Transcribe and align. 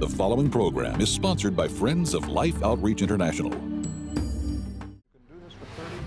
The 0.00 0.08
following 0.08 0.48
program 0.48 0.98
is 1.02 1.10
sponsored 1.10 1.54
by 1.54 1.68
Friends 1.68 2.14
of 2.14 2.26
Life 2.26 2.62
Outreach 2.62 3.02
International. 3.02 3.52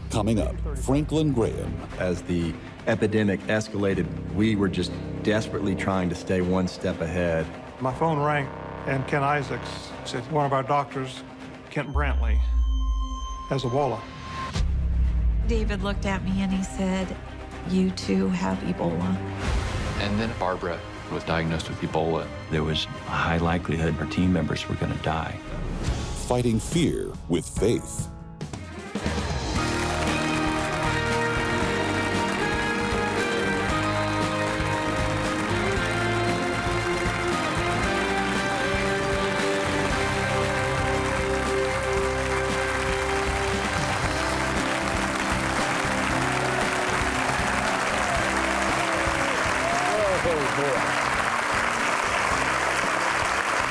Coming 0.10 0.40
up, 0.40 0.56
Franklin 0.80 1.32
Graham. 1.32 1.72
As 2.00 2.24
the 2.24 2.56
epidemic 2.88 3.40
escalated, 3.42 4.08
we 4.34 4.56
were 4.56 4.68
just 4.68 4.92
desperately 5.22 5.76
trying 5.76 6.10
to 6.10 6.16
stay 6.16 6.42
one 6.42 6.68
step 6.68 7.02
ahead. 7.02 7.46
My 7.82 7.94
phone 7.94 8.18
rang, 8.18 8.50
and 8.88 9.06
Ken 9.06 9.22
Isaacs 9.22 9.92
said 10.06 10.24
one 10.32 10.48
of 10.48 10.54
our 10.54 10.64
doctors, 10.64 11.22
Kent 11.70 11.90
Brantly, 11.90 12.40
has 13.50 13.62
Ebola. 13.62 14.02
David 15.46 15.84
looked 15.84 16.08
at 16.08 16.26
me 16.26 16.42
and 16.42 16.52
he 16.52 16.64
said, 16.64 17.16
You 17.70 17.92
too 17.92 18.30
have 18.30 18.58
Ebola. 18.62 19.16
And 20.00 20.20
then 20.20 20.32
Barbara 20.40 20.80
was 21.14 21.24
diagnosed 21.24 21.70
with 21.70 21.80
Ebola. 21.82 22.28
There 22.50 22.64
was 22.64 22.86
a 22.86 23.12
high 23.12 23.38
likelihood 23.38 23.98
our 24.00 24.08
team 24.08 24.34
members 24.34 24.68
were 24.68 24.76
going 24.76 24.92
to 24.92 25.04
die. 25.04 25.38
Fighting 26.28 26.60
fear 26.60 27.12
with 27.30 27.48
faith. 27.48 28.10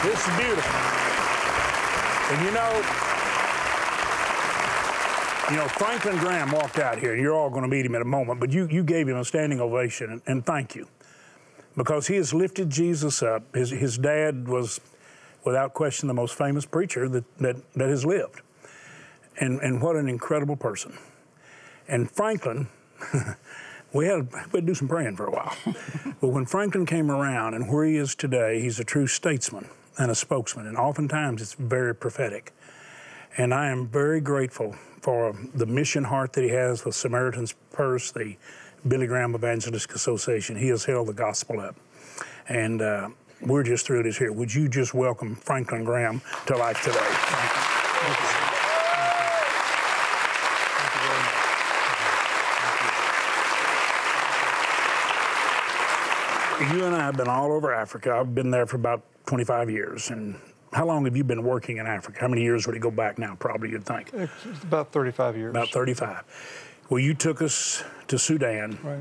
This 0.03 0.19
is 0.19 0.37
beautiful. 0.37 0.81
And 2.33 2.45
you 2.45 2.51
know, 2.51 2.73
you 5.49 5.57
know, 5.57 5.69
Franklin 5.69 6.19
Graham 6.19 6.51
walked 6.51 6.81
out 6.81 6.99
here, 6.99 7.13
and 7.13 7.23
you're 7.23 7.35
all 7.35 7.51
going 7.51 7.63
to 7.63 7.69
meet 7.69 7.87
him 7.87 7.95
in 7.95 8.03
a 8.03 8.07
moment, 8.07 8.41
but 8.41 8.51
you, 8.51 8.67
you 8.69 8.83
gave 8.83 9.07
him 9.07 9.17
a 9.17 9.25
standing 9.25 9.61
ovation, 9.61 10.11
and, 10.11 10.23
and 10.27 10.45
thank 10.45 10.75
you. 10.75 10.89
Because 11.77 12.09
he 12.09 12.17
has 12.17 12.35
lifted 12.35 12.69
Jesus 12.69 13.23
up. 13.23 13.55
His, 13.55 13.71
his 13.71 13.97
dad 13.97 14.49
was, 14.49 14.81
without 15.45 15.73
question, 15.73 16.09
the 16.09 16.15
most 16.15 16.37
famous 16.37 16.67
preacher 16.67 17.09
that, 17.09 17.39
that, 17.39 17.57
that 17.75 17.89
has 17.89 18.05
lived. 18.05 18.41
And, 19.39 19.61
and 19.61 19.81
what 19.81 19.95
an 19.95 20.09
incredible 20.09 20.57
person. 20.57 20.99
And 21.87 22.11
Franklin, 22.11 22.67
we 23.93 24.07
had, 24.07 24.33
we 24.33 24.39
had 24.39 24.53
to 24.53 24.61
do 24.63 24.75
some 24.75 24.89
praying 24.89 25.15
for 25.15 25.27
a 25.27 25.31
while. 25.31 25.55
but 26.21 26.29
when 26.29 26.45
Franklin 26.45 26.87
came 26.87 27.09
around 27.09 27.55
and 27.55 27.71
where 27.71 27.85
he 27.85 27.97
is 27.99 28.17
today, 28.17 28.61
he's 28.61 28.81
a 28.81 28.85
true 28.85 29.07
statesman 29.07 29.69
and 29.99 30.11
a 30.11 30.15
spokesman, 30.15 30.67
and 30.67 30.77
oftentimes 30.77 31.43
it's 31.43 31.55
very 31.55 31.95
prophetic. 31.95 32.53
And 33.37 33.55
I 33.55 33.69
am 33.69 33.89
very 33.89 34.21
grateful 34.21 34.77
for 35.01 35.35
the 35.55 35.67
mission 35.67 36.05
heart 36.05 36.33
that 36.35 36.45
he 36.45 36.51
has 36.51 36.85
with 36.85 36.95
Samaritan's 36.95 37.55
Purse, 37.73 38.13
the 38.13 38.37
Billy 38.87 39.07
Graham 39.07 39.35
Evangelistic 39.35 39.95
Association. 39.95 40.57
He 40.57 40.69
has 40.69 40.85
held 40.85 41.09
the 41.09 41.13
gospel 41.13 41.61
up. 41.61 41.77
And 42.49 42.83
uh, 42.83 43.09
we're 43.41 43.63
just 43.63 43.87
thrilled 43.87 44.05
he's 44.05 44.19
here. 44.19 44.33
Would 44.33 44.55
you 44.55 44.69
just 44.69 44.95
welcome 44.95 45.37
Franklin 45.37 45.85
Graham 45.85 46.21
to 46.47 46.57
life 46.57 46.83
today? 46.83 46.99
Thank 46.99 47.55
you. 47.55 47.61
Thank 48.01 48.21
you. 48.21 48.27
You 56.71 56.85
and 56.85 56.95
I 56.95 57.01
have 57.01 57.17
been 57.17 57.29
all 57.29 57.53
over 57.53 57.75
Africa. 57.75 58.15
I've 58.15 58.37
been 58.37 58.53
there 58.53 58.67
for 58.67 58.77
about 58.77 59.03
25 59.33 59.71
years. 59.71 60.11
And 60.11 60.37
how 60.75 60.85
long 60.85 61.07
have 61.07 61.17
you 61.17 61.25
been 61.25 61.43
working 61.43 61.79
in 61.79 61.87
Africa? 61.87 62.19
How 62.21 62.29
many 62.29 62.43
years 62.43 62.67
would 62.67 62.77
it 62.77 62.81
go 62.81 62.91
back 62.91 63.19
now? 63.19 63.35
Probably, 63.39 63.71
you'd 63.71 63.87
think. 63.87 64.11
It's 64.13 64.63
about 64.63 64.93
35 64.93 65.39
years. 65.39 65.51
About 65.53 65.71
35. 65.71 66.83
Well, 66.91 67.01
you 67.01 67.15
took 67.15 67.41
us 67.41 67.83
to 68.09 68.19
Sudan. 68.19 68.79
Right. 68.83 68.99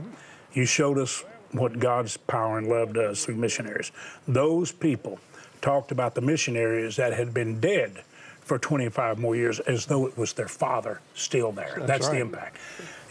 You 0.53 0.63
showed 0.63 0.97
us 0.97 1.25
what 1.51 1.79
God's 1.79 2.15
power 2.15 2.57
and 2.57 2.67
love 2.69 2.93
does 2.93 3.25
through 3.25 3.35
missionaries. 3.35 3.91
Those 4.25 4.71
people 4.71 5.19
talked 5.59 5.91
about 5.91 6.15
the 6.15 6.21
missionaries 6.21 6.95
that 6.95 7.11
had 7.11 7.33
been 7.33 7.59
dead 7.59 8.01
for 8.39 8.57
25 8.57 9.19
more 9.19 9.35
years 9.35 9.59
as 9.59 9.85
though 9.85 10.07
it 10.07 10.17
was 10.17 10.31
their 10.31 10.47
father 10.47 11.01
still 11.13 11.51
there. 11.51 11.73
That's 11.75 11.87
That's, 11.87 12.07
right. 12.07 12.13
the 12.13 12.21
impact. 12.21 12.57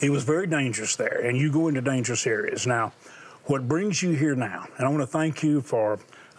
It 0.00 0.08
was 0.08 0.24
very 0.24 0.46
dangerous 0.46 0.96
there, 0.96 1.20
and 1.22 1.36
you 1.36 1.52
go 1.52 1.68
into 1.68 1.82
dangerous 1.82 2.26
areas. 2.26 2.66
Now, 2.66 2.94
what 3.44 3.68
brings 3.68 4.02
you 4.02 4.12
here 4.12 4.34
now, 4.34 4.66
and 4.78 4.86
I 4.86 4.88
want 4.88 5.02
to 5.02 5.06
thank 5.06 5.42
you 5.42 5.60
for 5.60 5.98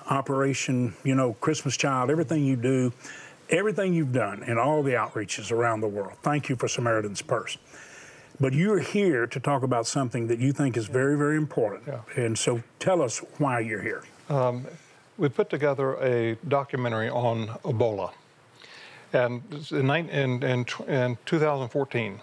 Operation, 0.10 0.94
you 1.04 1.16
know, 1.16 1.34
Christmas 1.34 1.78
Child, 1.78 2.10
everything 2.10 2.46
you 2.46 2.56
do, 2.56 2.94
everything 3.50 3.94
you've 3.94 4.14
done, 4.14 4.44
and 4.44 4.58
all 4.58 4.84
the 4.84 4.92
outreaches 4.92 5.52
around 5.52 5.82
the 5.82 5.88
world. 5.88 6.14
Thank 6.22 6.50
you 6.50 6.56
for 6.56 6.68
Samaritan's 6.68 7.22
Purse. 7.22 7.58
But 8.40 8.54
you're 8.54 8.80
here 8.80 9.28
to 9.28 9.40
talk 9.40 9.62
about 9.62 9.86
something 9.86 10.28
that 10.28 10.40
you 10.40 10.52
think 10.52 10.76
is 10.76 10.88
very, 10.88 11.16
very 11.16 11.38
important. 11.38 11.84
Yeah. 11.88 12.24
And 12.24 12.38
so 12.38 12.64
tell 12.80 13.02
us 13.02 13.20
why 13.38 13.60
you're 13.60 13.82
here. 13.82 14.04
Um, 14.30 14.66
we 15.18 15.30
put 15.30 15.50
together 15.50 15.94
a 16.02 16.38
documentary 16.48 17.10
on 17.10 17.48
Ebola. 17.64 18.14
And 19.14 19.44
in, 19.72 19.90
in, 19.92 20.44
in, 20.44 20.66
in 20.88 21.18
2014, 21.26 22.20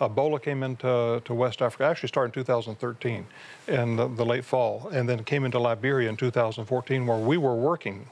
Ebola 0.00 0.40
came 0.40 0.62
into 0.62 1.20
to 1.24 1.34
West 1.34 1.60
Africa, 1.60 1.84
actually 1.84 2.08
started 2.08 2.36
in 2.36 2.44
2013 2.44 3.26
in 3.66 3.96
the, 3.96 4.08
the 4.08 4.24
late 4.24 4.44
fall, 4.44 4.88
and 4.92 5.08
then 5.08 5.24
came 5.24 5.44
into 5.44 5.58
Liberia 5.58 6.08
in 6.08 6.16
2014 6.16 7.06
where 7.06 7.18
we 7.18 7.36
were 7.36 7.54
working. 7.54 8.08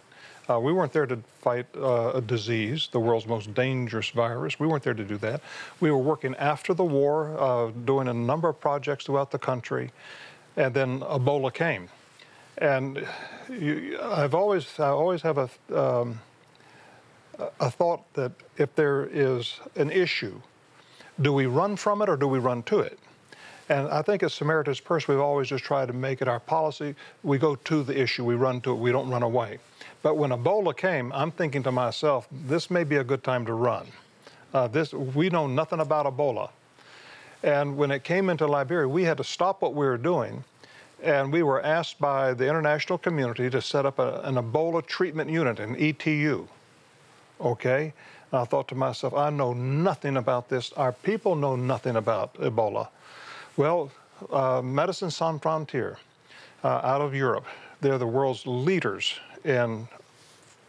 Uh, 0.49 0.61
we 0.61 0.73
weren't 0.73 0.93
there 0.93 1.07
to 1.07 1.17
fight 1.41 1.67
uh, 1.77 2.13
a 2.15 2.21
disease, 2.21 2.89
the 2.93 3.01
world's 3.01 3.27
most 3.27 3.53
dangerous 3.55 4.11
virus. 4.11 4.61
We 4.61 4.67
weren't 4.67 4.85
there 4.85 4.95
to 4.95 5.05
do 5.05 5.17
that. 5.19 5.41
We 5.81 5.91
were 5.91 5.99
working 5.99 6.37
after 6.37 6.73
the 6.75 6.85
war, 6.85 7.37
uh, 7.39 7.71
doing 7.85 8.09
a 8.09 8.15
number 8.15 8.49
of 8.49 8.61
projects 8.61 9.07
throughout 9.07 9.31
the 9.31 9.39
country, 9.39 9.91
and 10.57 10.73
then 10.73 11.01
Ebola 11.01 11.53
came. 11.53 11.89
And 12.59 13.07
you, 13.51 13.99
I've 14.01 14.35
always, 14.35 14.79
I 14.79 14.89
always 14.89 15.23
have 15.23 15.39
a, 15.39 15.51
um, 15.77 16.21
a 17.61 17.71
thought 17.71 18.13
that 18.15 18.33
if 18.57 18.75
there 18.77 19.09
is 19.13 19.61
an 19.75 19.91
issue, 19.91 20.41
do 21.21 21.33
we 21.33 21.47
run 21.47 21.77
from 21.77 22.03
it 22.03 22.09
or 22.09 22.17
do 22.17 22.29
we 22.29 22.39
run 22.39 22.63
to 22.65 22.81
it? 22.81 22.99
And 23.69 23.89
I 23.89 24.03
think 24.03 24.23
as 24.23 24.33
Samaritan's 24.33 24.79
Purse, 24.79 25.09
we've 25.09 25.19
always 25.19 25.49
just 25.49 25.65
tried 25.65 25.89
to 25.89 25.95
make 25.95 26.23
it 26.23 26.29
our 26.29 26.39
policy. 26.39 26.95
We 27.25 27.39
go 27.39 27.57
to 27.57 27.83
the 27.83 28.01
issue, 28.01 28.25
we 28.25 28.35
run 28.37 28.61
to 28.61 28.73
it, 28.73 28.77
we 28.77 28.93
don't 28.93 29.09
run 29.11 29.25
away. 29.25 29.59
But 30.03 30.17
when 30.17 30.31
Ebola 30.31 30.77
came, 30.77 31.13
I'm 31.13 31.33
thinking 31.33 31.65
to 31.65 31.73
myself, 31.73 32.29
this 32.31 32.71
may 32.71 32.85
be 32.85 32.97
a 32.97 33.05
good 33.05 33.25
time 33.25 33.45
to 33.47 33.55
run. 33.55 33.87
Uh, 34.55 34.69
this, 34.69 34.93
we 34.93 35.31
know 35.31 35.49
nothing 35.49 35.81
about 35.81 36.07
Ebola. 36.07 36.51
And 37.43 37.77
when 37.77 37.91
it 37.91 38.05
came 38.05 38.31
into 38.31 38.47
Liberia, 38.47 38.89
we 38.89 39.03
had 39.03 39.17
to 39.17 39.25
stop 39.25 39.63
what 39.63 39.75
we 39.75 39.85
were 39.85 39.99
doing. 39.99 40.45
And 41.03 41.33
we 41.33 41.43
were 41.43 41.63
asked 41.63 41.99
by 42.01 42.35
the 42.35 42.49
international 42.49 42.99
community 42.99 43.51
to 43.51 43.61
set 43.61 43.85
up 43.85 43.99
a, 43.99 44.21
an 44.23 44.37
Ebola 44.37 44.87
treatment 44.87 45.29
unit, 45.29 45.59
an 45.59 45.77
ETU. 45.77 46.47
Okay? 47.41 47.93
I 48.33 48.45
thought 48.45 48.69
to 48.69 48.75
myself, 48.75 49.15
I 49.15 49.31
know 49.31 49.53
nothing 49.53 50.17
about 50.17 50.49
this. 50.49 50.73
Our 50.73 50.93
people 50.93 51.37
know 51.37 51.57
nothing 51.57 51.97
about 51.97 52.35
Ebola. 52.35 52.89
Well, 53.57 53.91
uh, 54.31 54.63
Medicine 54.63 55.11
Sans 55.11 55.41
Frontier 55.41 55.99
uh, 56.65 56.81
out 56.83 57.01
of 57.01 57.15
Europe, 57.15 57.47
they're 57.81 57.99
the 57.99 58.07
world's 58.07 58.47
leaders 58.47 59.15
in 59.45 59.87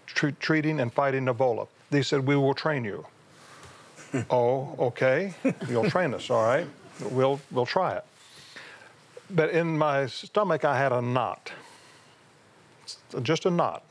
tre- 0.06 0.36
treating 0.40 0.80
and 0.80 0.94
fighting 0.94 1.26
Ebola. 1.26 1.68
They 1.90 2.04
said, 2.04 2.26
We 2.26 2.36
will 2.36 2.54
train 2.54 2.84
you. 2.84 3.06
oh, 4.30 4.76
okay. 4.80 5.34
You'll 5.70 5.90
train 5.90 6.14
us, 6.14 6.30
all 6.30 6.46
right. 6.46 6.68
We'll, 7.12 7.40
we'll 7.52 7.66
try 7.66 7.96
it. 7.96 8.06
But 9.30 9.50
in 9.50 9.78
my 9.78 10.06
stomach, 10.08 10.64
I 10.64 10.78
had 10.78 10.92
a 10.92 11.02
knot, 11.02 11.52
just 13.22 13.46
a 13.46 13.52
knot. 13.52 13.84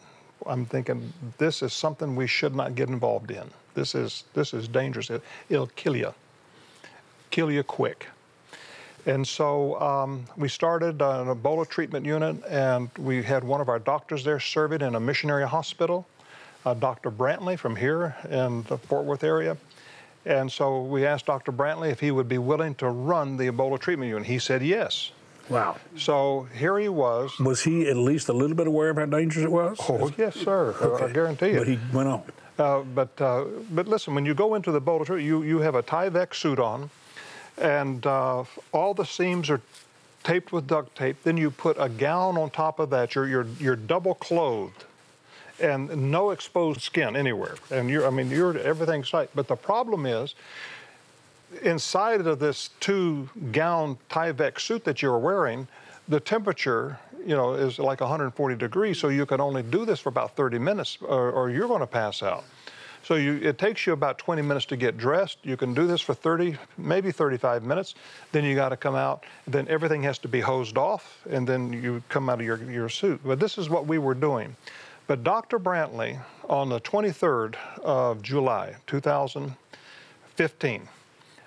I'm 0.47 0.67
thinking 0.67 1.13
this 1.39 1.63
is 1.63 1.73
something 1.73 2.15
we 2.15 2.27
should 2.27 2.55
not 2.55 2.75
get 2.75 2.89
involved 2.89 3.31
in. 3.31 3.45
This 3.75 3.95
is 3.95 4.25
this 4.35 4.55
is 4.55 4.69
dangerous. 4.69 5.11
It, 5.11 5.23
it'll 5.49 5.67
kill 5.69 5.97
you, 5.97 6.15
kill 7.31 7.51
you 7.51 7.63
quick. 7.63 8.07
And 9.07 9.27
so 9.27 9.81
um, 9.81 10.25
we 10.37 10.49
started 10.49 11.01
an 11.01 11.29
Ebola 11.29 11.69
treatment 11.69 12.05
unit, 12.05 12.45
and 12.49 12.91
we 12.99 13.23
had 13.23 13.45
one 13.45 13.61
of 13.61 13.69
our 13.69 13.79
doctors 13.79 14.25
there 14.25 14.41
serving 14.41 14.81
in 14.81 14.97
a 14.97 15.01
missionary 15.01 15.47
hospital, 15.47 16.07
uh, 16.65 16.75
Dr. 16.75 17.13
Brantly 17.13 17.57
from 17.57 17.77
here 17.77 18.17
in 18.29 18.65
the 18.65 18.77
Fort 18.77 19.05
Worth 19.05 19.23
area. 19.23 19.57
And 20.25 20.51
so 20.51 20.83
we 20.83 21.07
asked 21.07 21.27
Dr. 21.27 21.53
Brantly 21.53 21.93
if 21.93 22.01
he 22.01 22.11
would 22.11 22.29
be 22.29 22.39
willing 22.39 22.75
to 22.77 22.89
run 22.89 23.37
the 23.37 23.47
Ebola 23.47 23.79
treatment 23.79 24.09
unit. 24.09 24.27
He 24.27 24.41
said 24.41 24.61
yes. 24.61 25.13
Wow. 25.49 25.77
So 25.97 26.49
here 26.57 26.79
he 26.79 26.89
was. 26.89 27.39
Was 27.39 27.63
he 27.63 27.89
at 27.89 27.97
least 27.97 28.29
a 28.29 28.33
little 28.33 28.57
bit 28.57 28.67
aware 28.67 28.91
of 28.91 28.97
how 28.97 29.07
dangerous 29.07 29.45
it 29.45 29.53
was? 29.53 29.79
Oh 29.89 30.13
yes, 30.19 30.35
sir. 30.35 30.75
I- 30.81 31.05
I 31.07 31.13
guarantee 31.13 31.51
you. 31.51 31.59
But 31.59 31.69
he 31.69 31.79
went 31.93 32.09
on. 32.09 32.23
Uh, 32.59 32.81
but 32.81 33.21
uh, 33.21 33.45
but 33.71 33.87
listen, 33.87 34.15
when 34.15 34.25
you 34.27 34.35
go 34.35 34.55
into 34.55 34.73
the 34.73 34.81
treatment, 34.81 35.23
you 35.23 35.43
you 35.43 35.59
have 35.61 35.75
a 35.75 35.83
Tyvek 35.83 36.35
suit 36.35 36.59
on, 36.59 36.91
and 37.59 38.05
uh, 38.07 38.45
all 38.73 38.95
the 38.95 39.05
seams 39.05 39.51
are 39.51 39.61
taped 40.25 40.53
with 40.53 40.67
duct 40.67 40.97
tape. 40.97 41.23
Then 41.23 41.37
you 41.37 41.51
put 41.51 41.77
a 41.79 41.89
gown 41.89 42.37
on 42.39 42.51
top 42.51 42.79
of 42.79 42.91
that. 42.91 43.15
You're 43.15 43.29
you're 43.29 43.47
you're 43.61 43.77
double 43.77 44.15
clothed, 44.15 44.85
and 45.61 46.11
no 46.11 46.31
exposed 46.31 46.81
skin 46.81 47.15
anywhere. 47.15 47.57
And 47.71 47.91
you're, 47.91 48.07
I 48.07 48.11
mean, 48.11 48.31
you're 48.31 48.57
everything's 48.59 49.11
tight. 49.11 49.29
But 49.35 49.49
the 49.49 49.57
problem 49.57 50.07
is, 50.07 50.35
inside 51.63 52.27
of 52.27 52.39
this 52.39 52.71
two-gown 52.81 53.99
Tyvek 54.11 54.61
suit 54.61 54.85
that 54.85 55.03
you're 55.03 55.19
wearing, 55.19 55.69
the 56.09 56.21
temperature, 56.21 56.99
you 57.25 57.37
know, 57.37 57.55
is 57.55 57.79
like 57.79 58.01
140 58.01 58.57
degrees. 58.57 58.99
So 58.99 59.09
you 59.09 59.27
can 59.27 59.41
only 59.41 59.63
do 59.63 59.85
this 59.85 60.01
for 60.01 60.09
about 60.09 60.37
30 60.37 60.59
minutes, 60.59 60.99
or, 61.01 61.31
or 61.31 61.51
you're 61.51 61.69
going 61.69 61.81
to 61.81 61.87
pass 61.87 62.23
out. 62.23 62.45
So 63.03 63.15
you, 63.15 63.35
it 63.35 63.57
takes 63.57 63.87
you 63.87 63.93
about 63.93 64.19
20 64.19 64.43
minutes 64.43 64.67
to 64.67 64.77
get 64.77 64.97
dressed. 64.97 65.39
You 65.45 65.57
can 65.57 65.75
do 65.75 65.87
this 65.87 66.01
for 66.01 66.13
30, 66.13 66.57
maybe 66.77 67.13
35 67.13 67.63
minutes. 67.63 67.95
Then 68.33 68.43
you 68.43 68.57
got 68.57 68.71
to 68.71 68.77
come 68.77 68.97
out. 68.97 69.25
Then 69.47 69.69
everything 69.69 70.03
has 70.03 70.19
to 70.19 70.29
be 70.29 70.41
hosed 70.41 70.77
off, 70.77 71.25
and 71.31 71.47
then 71.47 71.73
you 71.73 72.03
come 72.09 72.29
out 72.29 72.41
of 72.41 72.47
your, 72.47 72.61
your 72.69 72.89
suit. 72.89 73.21
But 73.25 73.39
this 73.39 73.59
is 73.59 73.71
what 73.71 73.87
we 73.87 73.99
were 73.99 74.15
doing. 74.15 74.57
But 75.07 75.23
Dr. 75.23 75.61
Brantly, 75.61 76.19
on 76.49 76.69
the 76.69 76.81
23rd 76.81 77.55
of 77.85 78.23
July, 78.23 78.75
2015, 78.89 80.89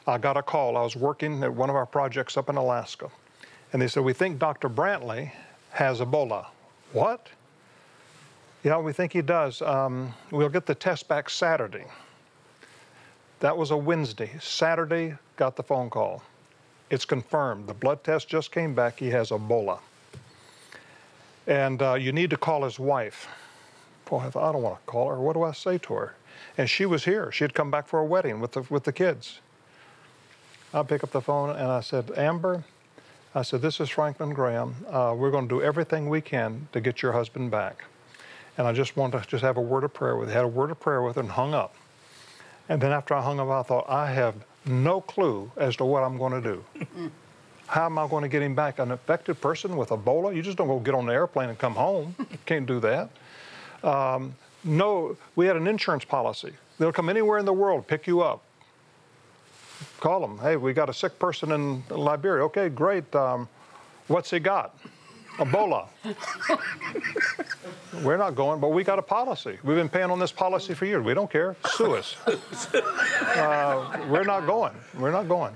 I 0.08 0.18
got 0.18 0.38
a 0.38 0.42
call. 0.42 0.78
I 0.78 0.82
was 0.82 0.96
working 0.96 1.44
at 1.44 1.54
one 1.54 1.70
of 1.70 1.76
our 1.76 1.86
projects 1.86 2.38
up 2.38 2.50
in 2.50 2.56
Alaska, 2.56 3.10
and 3.74 3.82
they 3.82 3.88
said, 3.88 4.04
"We 4.04 4.14
think 4.14 4.40
Dr. 4.40 4.70
Brantly 4.70 5.32
has 5.72 6.00
Ebola." 6.00 6.48
What? 6.94 7.28
Yeah, 8.64 8.78
we 8.80 8.92
think 8.92 9.14
he 9.14 9.22
does. 9.22 9.62
Um, 9.62 10.14
we'll 10.32 10.50
get 10.50 10.66
the 10.66 10.76
test 10.76 11.08
back 11.08 11.30
Saturday. 11.30 11.86
That 13.40 13.56
was 13.56 13.72
a 13.72 13.78
Wednesday. 13.78 14.32
Saturday, 14.42 15.16
got 15.38 15.56
the 15.56 15.64
phone 15.64 15.90
call. 15.90 16.22
It's 16.90 17.06
confirmed. 17.06 17.68
The 17.68 17.74
blood 17.74 18.04
test 18.04 18.28
just 18.28 18.52
came 18.52 18.74
back. 18.74 19.00
He 19.00 19.10
has 19.12 19.30
Ebola. 19.30 19.80
And 21.48 21.82
uh, 21.82 21.94
you 21.94 22.12
need 22.12 22.30
to 22.32 22.38
call 22.38 22.64
his 22.64 22.80
wife. 22.80 23.28
Boy, 24.06 24.18
I, 24.18 24.30
thought, 24.30 24.50
I 24.50 24.52
don't 24.52 24.62
want 24.62 24.80
to 24.80 24.92
call 24.92 25.10
her. 25.10 25.20
What 25.22 25.34
do 25.34 25.44
I 25.44 25.52
say 25.52 25.78
to 25.78 25.94
her? 25.94 26.16
And 26.58 26.70
she 26.70 26.86
was 26.86 27.06
here. 27.06 27.32
She 27.32 27.44
had 27.44 27.54
come 27.54 27.72
back 27.72 27.88
for 27.88 28.00
a 28.00 28.06
wedding 28.06 28.40
with 28.40 28.54
the, 28.54 28.62
with 28.70 28.84
the 28.84 28.92
kids. 28.92 29.40
I 30.74 30.84
pick 30.84 31.04
up 31.04 31.12
the 31.12 31.22
phone 31.22 31.50
and 31.52 31.68
I 31.68 31.82
said, 31.82 32.12
Amber, 32.16 32.64
I 33.34 33.42
said, 33.42 33.62
this 33.62 33.80
is 33.80 33.90
Franklin 33.90 34.34
Graham. 34.34 34.76
Uh, 34.88 35.16
we're 35.18 35.32
going 35.32 35.48
to 35.48 35.56
do 35.56 35.62
everything 35.62 36.10
we 36.10 36.22
can 36.22 36.68
to 36.74 36.82
get 36.82 37.02
your 37.02 37.12
husband 37.12 37.52
back 37.52 37.86
and 38.60 38.68
I 38.68 38.74
just 38.74 38.98
wanted 38.98 39.24
to 39.24 39.28
just 39.28 39.42
have 39.42 39.56
a 39.56 39.62
word 39.62 39.86
of 39.86 39.94
prayer 39.94 40.18
with 40.18 40.28
her. 40.28 40.36
Had 40.36 40.44
a 40.44 40.48
word 40.48 40.70
of 40.70 40.82
prayer 40.82 41.02
with 41.02 41.16
her 41.16 41.22
and 41.22 41.32
hung 41.32 41.54
up. 41.54 41.74
And 42.68 42.82
then 42.82 42.92
after 42.92 43.14
I 43.14 43.22
hung 43.22 43.40
up, 43.40 43.48
I 43.48 43.64
thought, 43.64 43.90
I 43.90 44.12
have 44.12 44.36
no 44.66 45.00
clue 45.00 45.50
as 45.56 45.78
to 45.78 45.86
what 45.86 46.04
I'm 46.04 46.18
going 46.18 46.34
to 46.34 46.42
do. 46.42 46.66
How 47.68 47.86
am 47.86 47.98
I 47.98 48.06
going 48.06 48.24
to 48.24 48.28
get 48.28 48.42
him 48.42 48.56
back? 48.56 48.80
An 48.80 48.92
affected 48.92 49.40
person 49.40 49.78
with 49.78 49.90
Ebola? 49.90 50.36
You 50.36 50.42
just 50.42 50.58
don't 50.58 50.68
go 50.68 50.78
get 50.78 50.94
on 50.94 51.06
the 51.06 51.14
airplane 51.14 51.48
and 51.48 51.58
come 51.58 51.74
home. 51.74 52.14
Can't 52.46 52.66
do 52.66 52.82
that. 52.82 53.10
Um, 53.82 54.36
no, 54.66 55.16
we 55.38 55.46
had 55.46 55.56
an 55.56 55.66
insurance 55.66 56.04
policy. 56.04 56.52
They'll 56.80 56.92
come 56.92 57.08
anywhere 57.08 57.38
in 57.40 57.46
the 57.46 57.54
world, 57.54 57.88
pick 57.88 58.08
you 58.08 58.20
up. 58.20 58.44
Call 60.00 60.22
them. 60.22 60.38
Hey, 60.40 60.56
we 60.56 60.74
got 60.74 60.90
a 60.90 60.94
sick 60.94 61.20
person 61.20 61.52
in 61.52 61.84
Liberia. 61.90 62.44
Okay, 62.46 62.70
great. 62.70 63.14
Um, 63.16 63.48
what's 64.08 64.32
he 64.32 64.40
got? 64.40 64.78
Ebola. 65.38 65.88
We're 68.04 68.18
not 68.18 68.36
going, 68.36 68.60
but 68.60 68.70
we 68.70 68.84
got 68.84 69.00
a 69.00 69.02
policy. 69.02 69.58
We've 69.64 69.78
been 69.78 69.90
paying 69.90 70.12
on 70.12 70.20
this 70.20 70.34
policy 70.34 70.74
for 70.74 70.86
years. 70.86 71.04
We 71.04 71.14
don't 71.14 71.32
care. 71.32 71.56
Sue 71.66 71.96
us. 71.96 72.16
Uh, 73.30 74.06
we're 74.10 74.24
not 74.24 74.46
going. 74.46 74.74
We're 74.98 75.12
not 75.12 75.28
going. 75.28 75.56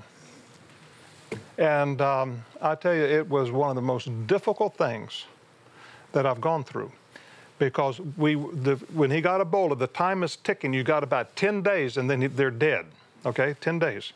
And 1.58 2.00
um, 2.00 2.44
I 2.62 2.74
tell 2.74 2.94
you, 2.94 3.02
it 3.02 3.28
was 3.28 3.50
one 3.50 3.68
of 3.68 3.76
the 3.76 3.82
most 3.82 4.08
difficult 4.26 4.76
things 4.76 5.26
that 6.12 6.24
I've 6.24 6.40
gone 6.40 6.64
through 6.64 6.90
because 7.58 8.00
we, 8.16 8.34
the, 8.34 8.76
when 8.92 9.10
he 9.10 9.20
got 9.20 9.40
Ebola, 9.40 9.78
the 9.78 9.86
time 9.88 10.22
is 10.22 10.36
ticking. 10.36 10.72
You 10.72 10.82
got 10.82 11.02
about 11.02 11.34
10 11.36 11.62
days 11.62 11.96
and 11.96 12.08
then 12.08 12.30
they're 12.34 12.50
dead. 12.50 12.86
Okay, 13.26 13.54
10 13.60 13.78
days. 13.78 14.12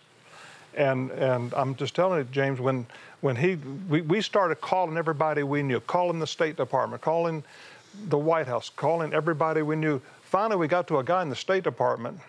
And, 0.75 1.11
and 1.13 1.53
I'm 1.55 1.75
just 1.75 1.95
telling 1.95 2.19
you, 2.19 2.25
James, 2.31 2.61
when, 2.61 2.87
when 3.21 3.37
he, 3.37 3.57
we, 3.89 4.03
we 4.03 4.21
started 4.21 4.57
calling 4.61 4.97
everybody 4.97 5.43
we 5.43 5.63
knew, 5.63 5.81
calling 5.81 6.19
the 6.19 6.27
State 6.27 6.57
Department, 6.57 7.03
calling 7.03 7.43
the 8.09 8.19
White 8.19 8.47
House, 8.47 8.71
calling 8.71 9.13
everybody 9.13 9.63
we 9.63 9.77
knew. 9.77 10.01
Finally, 10.23 10.57
we 10.57 10.69
got 10.69 10.87
to 10.89 10.99
a 10.99 11.05
guy 11.05 11.23
in 11.23 11.31
the 11.31 11.37
State 11.37 11.65
Department, 11.65 12.21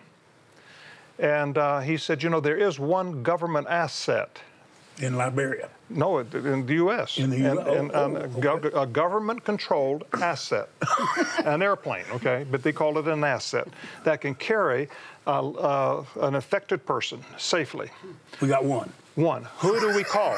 and 1.18 1.58
uh, 1.58 1.80
he 1.80 1.96
said, 1.96 2.22
You 2.22 2.30
know, 2.30 2.40
there 2.40 2.56
is 2.56 2.78
one 2.78 3.22
government 3.22 3.66
asset. 3.68 4.40
In 5.00 5.16
Liberia? 5.16 5.68
No, 5.88 6.18
in 6.18 6.66
the 6.66 6.74
U.S. 6.74 7.18
In 7.18 7.30
the 7.30 7.38
U.S. 7.38 7.58
And, 7.58 7.68
and, 7.68 7.90
and 7.90 8.44
oh, 8.44 8.54
okay. 8.54 8.76
a 8.76 8.86
government 8.86 9.42
controlled 9.44 10.04
asset, 10.20 10.68
an 11.44 11.62
airplane, 11.62 12.04
okay, 12.12 12.46
but 12.50 12.62
they 12.62 12.72
call 12.72 12.98
it 12.98 13.08
an 13.08 13.24
asset 13.24 13.66
that 14.04 14.20
can 14.20 14.34
carry 14.34 14.88
uh, 15.26 15.48
uh, 15.50 16.04
an 16.20 16.34
affected 16.34 16.84
person 16.84 17.24
safely. 17.38 17.88
We 18.40 18.48
got 18.48 18.64
one. 18.64 18.92
One. 19.14 19.44
Who 19.58 19.80
do 19.80 19.94
we 19.94 20.04
call? 20.04 20.36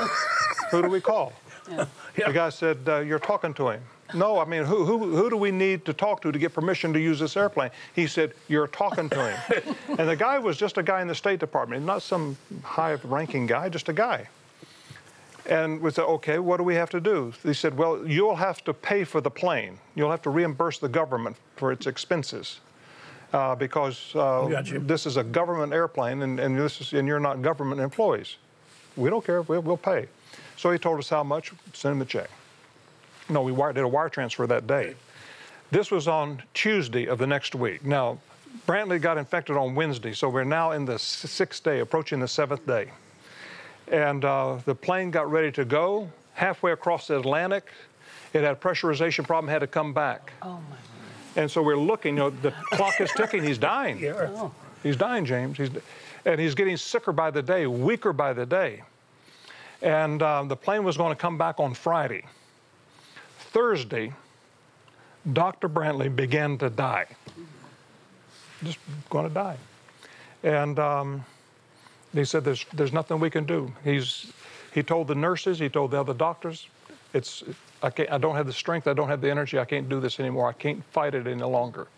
who 0.71 0.83
do 0.83 0.89
we 0.89 1.01
call? 1.01 1.33
Yeah. 2.15 2.27
The 2.27 2.33
guy 2.35 2.49
said, 2.51 2.79
uh, 2.87 2.99
You're 2.99 3.19
talking 3.19 3.55
to 3.55 3.71
him. 3.71 3.81
No, 4.13 4.39
I 4.39 4.45
mean, 4.45 4.65
who, 4.65 4.85
who, 4.85 5.17
who 5.17 5.31
do 5.31 5.37
we 5.39 5.51
need 5.51 5.87
to 5.87 5.95
talk 5.95 6.21
to 6.23 6.33
to 6.33 6.39
get 6.39 6.53
permission 6.53 6.93
to 6.93 7.01
use 7.01 7.19
this 7.19 7.37
airplane? 7.39 7.71
He 7.95 8.07
said, 8.07 8.35
You're 8.49 8.67
talking 8.67 9.09
to 9.09 9.31
him. 9.31 9.75
and 9.99 10.09
the 10.09 10.17
guy 10.17 10.39
was 10.39 10.59
just 10.59 10.77
a 10.77 10.83
guy 10.83 11.01
in 11.01 11.09
the 11.09 11.15
State 11.15 11.41
Department, 11.41 11.87
not 11.87 12.03
some 12.03 12.37
high 12.63 12.95
ranking 13.05 13.47
guy, 13.47 13.71
just 13.71 13.89
a 13.89 13.95
guy. 13.95 14.29
And 15.47 15.81
we 15.81 15.91
said, 15.91 16.05
Okay, 16.05 16.39
what 16.39 16.59
do 16.59 16.63
we 16.63 16.75
have 16.75 16.91
to 16.91 17.01
do? 17.01 17.33
He 17.43 17.55
said, 17.55 17.77
Well, 17.77 18.07
you'll 18.07 18.37
have 18.37 18.63
to 18.65 18.75
pay 18.75 19.05
for 19.05 19.21
the 19.21 19.31
plane. 19.31 19.79
You'll 19.95 20.11
have 20.11 20.23
to 20.23 20.31
reimburse 20.31 20.79
the 20.79 20.89
government 20.89 21.37
for 21.57 21.73
its 21.73 21.87
expenses. 21.87 22.61
Uh, 23.33 23.55
because 23.55 24.15
uh, 24.15 24.63
this 24.81 25.07
is 25.07 25.17
a 25.17 25.25
government 25.25 25.73
airplane 25.73 26.21
and, 26.21 26.39
and, 26.39 26.59
this 26.59 26.83
is, 26.83 26.93
and 26.93 27.09
you're 27.09 27.19
not 27.19 27.41
government 27.41 27.81
employees. 27.81 28.37
We 28.95 29.09
don't 29.09 29.25
care, 29.25 29.41
we'll, 29.41 29.63
we'll 29.63 29.79
pay. 29.79 30.07
So 30.59 30.71
he 30.71 30.79
told 30.79 30.99
us 30.99 31.09
how 31.09 31.25
much, 31.25 31.51
send 31.73 31.93
him 31.93 31.99
the 31.99 32.05
check. 32.05 32.29
No, 33.31 33.41
we 33.41 33.53
did 33.73 33.85
a 33.85 33.89
wire 33.89 34.11
transfer 34.11 34.47
that 34.47 34.67
day. 34.67 34.95
This 35.71 35.91
was 35.91 36.09
on 36.09 36.43
Tuesday 36.53 37.07
of 37.07 37.19
the 37.19 37.27
next 37.27 37.55
week. 37.55 37.87
Now, 37.87 38.19
Brantly 38.67 39.01
got 39.01 39.17
infected 39.17 39.57
on 39.57 39.75
Wednesday, 39.75 40.13
so 40.13 40.29
we're 40.29 40.45
now 40.45 40.73
in 40.73 40.85
the 40.85 40.99
sixth 40.99 41.65
day, 41.65 41.81
approaching 41.81 42.21
the 42.21 42.29
seventh 42.29 42.67
day. 42.67 42.91
And 43.91 44.25
uh, 44.25 44.59
the 44.65 44.75
plane 44.75 45.11
got 45.11 45.31
ready 45.31 45.53
to 45.53 45.65
go. 45.65 46.11
Halfway 46.35 46.73
across 46.73 47.09
the 47.09 47.19
Atlantic, 47.19 47.69
it 48.33 48.43
had 48.43 48.53
a 48.53 48.57
pressurization 48.57 49.27
problem, 49.27 49.51
had 49.51 49.59
to 49.59 49.67
come 49.67 49.93
back. 49.93 50.33
Oh, 50.41 50.61
my 50.71 50.77
and 51.37 51.51
so 51.51 51.63
we're 51.63 51.77
looking, 51.77 52.17
you 52.17 52.21
know, 52.21 52.31
the 52.31 52.51
clock 52.73 53.01
is 53.01 53.11
ticking. 53.13 53.43
He's 53.43 53.59
dying. 53.59 53.99
Yeah. 54.03 54.31
Oh. 54.35 54.53
He's 54.83 54.97
dying, 54.97 55.25
James. 55.25 55.59
He's, 55.59 55.71
and 56.25 56.41
he's 56.41 56.55
getting 56.55 56.77
sicker 56.77 57.13
by 57.13 57.31
the 57.31 57.43
day, 57.43 57.67
weaker 57.67 58.13
by 58.13 58.33
the 58.33 58.45
day. 58.45 58.83
And 59.81 60.21
uh, 60.23 60.43
the 60.45 60.57
plane 60.57 60.83
was 60.83 60.97
going 60.97 61.11
to 61.11 61.21
come 61.21 61.39
back 61.39 61.61
on 61.61 61.75
Friday. 61.75 62.25
Thursday, 63.53 64.13
Dr. 65.33 65.69
Brantly 65.69 66.15
began 66.15 66.59
to 66.59 66.69
die. 66.69 67.07
Just 68.65 68.79
going 69.09 69.29
to 69.29 69.35
die. 69.35 69.57
And 70.43 70.79
um, 70.79 71.25
he 72.13 72.25
said, 72.25 72.45
there's, 72.45 72.65
there's 72.73 72.93
nothing 72.93 73.19
we 73.21 73.31
can 73.31 73.45
do. 73.45 73.73
He's, 73.85 74.33
he 74.73 74.83
told 74.83 75.09
the 75.09 75.15
nurses, 75.15 75.59
he 75.59 75.69
told 75.69 75.93
the 75.93 76.01
other 76.01 76.15
doctors, 76.15 76.69
it's, 77.15 77.43
I, 77.83 77.91
can't, 77.91 78.11
I 78.11 78.19
don't 78.19 78.37
have 78.37 78.47
the 78.47 78.53
strength, 78.53 78.87
I 78.87 78.93
don't 78.93 79.09
have 79.09 79.21
the 79.21 79.31
energy, 79.31 79.59
I 79.59 79.65
can't 79.65 79.89
do 79.89 80.01
this 80.01 80.21
anymore, 80.21 80.49
I 80.49 80.53
can't 80.53 80.85
fight 80.93 81.15
it 81.15 81.27
any 81.27 81.43
longer. 81.43 81.89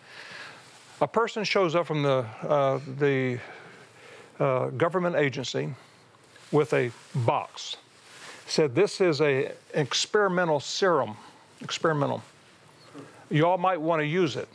A 1.01 1.09
person 1.09 1.45
shows 1.45 1.75
up 1.75 1.87
from 1.87 2.03
the, 2.03 2.27
uh, 2.43 2.81
the 2.99 3.39
uh, 4.39 4.69
government 4.71 5.17
agency 5.17 5.75
with 6.53 6.73
a 6.73 6.91
box. 7.15 7.77
Said, 8.47 8.75
This 8.75 9.01
is 9.01 9.21
a 9.21 9.53
experimental 9.75 10.61
serum 10.61 11.17
experimental. 11.65 12.23
You 13.31 13.47
all 13.47 13.59
might 13.59 13.81
want 13.81 14.01
to 14.01 14.07
use 14.07 14.37
it. 14.37 14.49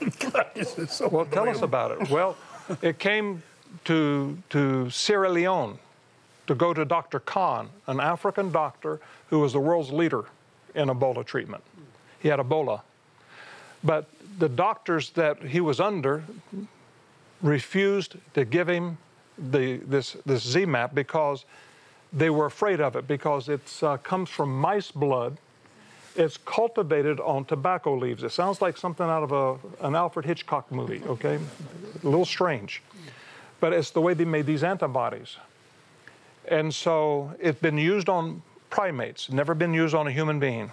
God, 0.32 0.46
so 0.88 1.08
well, 1.08 1.26
tell 1.26 1.48
us 1.48 1.62
about 1.62 1.90
it. 1.90 2.08
Well, 2.08 2.36
it 2.80 2.98
came 2.98 3.42
to, 3.84 4.38
to 4.50 4.90
Sierra 4.90 5.30
Leone 5.30 5.78
to 6.46 6.54
go 6.54 6.72
to 6.72 6.84
Dr. 6.84 7.20
Khan, 7.20 7.68
an 7.86 8.00
African 8.00 8.50
doctor 8.50 9.00
who 9.28 9.40
was 9.40 9.52
the 9.52 9.60
world's 9.60 9.90
leader 9.90 10.24
in 10.74 10.88
Ebola 10.88 11.24
treatment. 11.24 11.62
He 12.20 12.28
had 12.28 12.40
Ebola. 12.40 12.80
But 13.84 14.08
the 14.38 14.48
doctors 14.48 15.10
that 15.10 15.42
he 15.42 15.60
was 15.60 15.80
under 15.80 16.24
refused 17.42 18.16
to 18.34 18.44
give 18.44 18.68
him 18.68 18.98
the, 19.36 19.76
this, 19.78 20.16
this 20.26 20.54
ZMapp 20.54 20.94
because 20.94 21.44
they 22.12 22.30
were 22.30 22.46
afraid 22.46 22.80
of 22.80 22.96
it 22.96 23.06
because 23.06 23.48
it 23.48 23.82
uh, 23.82 23.98
comes 23.98 24.30
from 24.30 24.58
mice 24.58 24.90
blood 24.90 25.36
it's 26.18 26.36
cultivated 26.36 27.20
on 27.20 27.44
tobacco 27.44 27.96
leaves. 27.96 28.24
It 28.24 28.32
sounds 28.32 28.60
like 28.60 28.76
something 28.76 29.06
out 29.06 29.22
of 29.22 29.32
a, 29.32 29.86
an 29.86 29.94
Alfred 29.94 30.26
Hitchcock 30.26 30.70
movie, 30.72 31.00
okay? 31.06 31.36
A 31.36 32.06
little 32.06 32.24
strange. 32.24 32.82
But 33.60 33.72
it's 33.72 33.90
the 33.90 34.00
way 34.00 34.14
they 34.14 34.24
made 34.24 34.46
these 34.46 34.62
antibodies. 34.62 35.36
And 36.48 36.72
so 36.74 37.34
it's 37.40 37.60
been 37.60 37.78
used 37.78 38.08
on 38.08 38.42
primates, 38.70 39.30
never 39.30 39.54
been 39.54 39.74
used 39.74 39.94
on 39.94 40.06
a 40.06 40.12
human 40.12 40.38
being. 40.38 40.70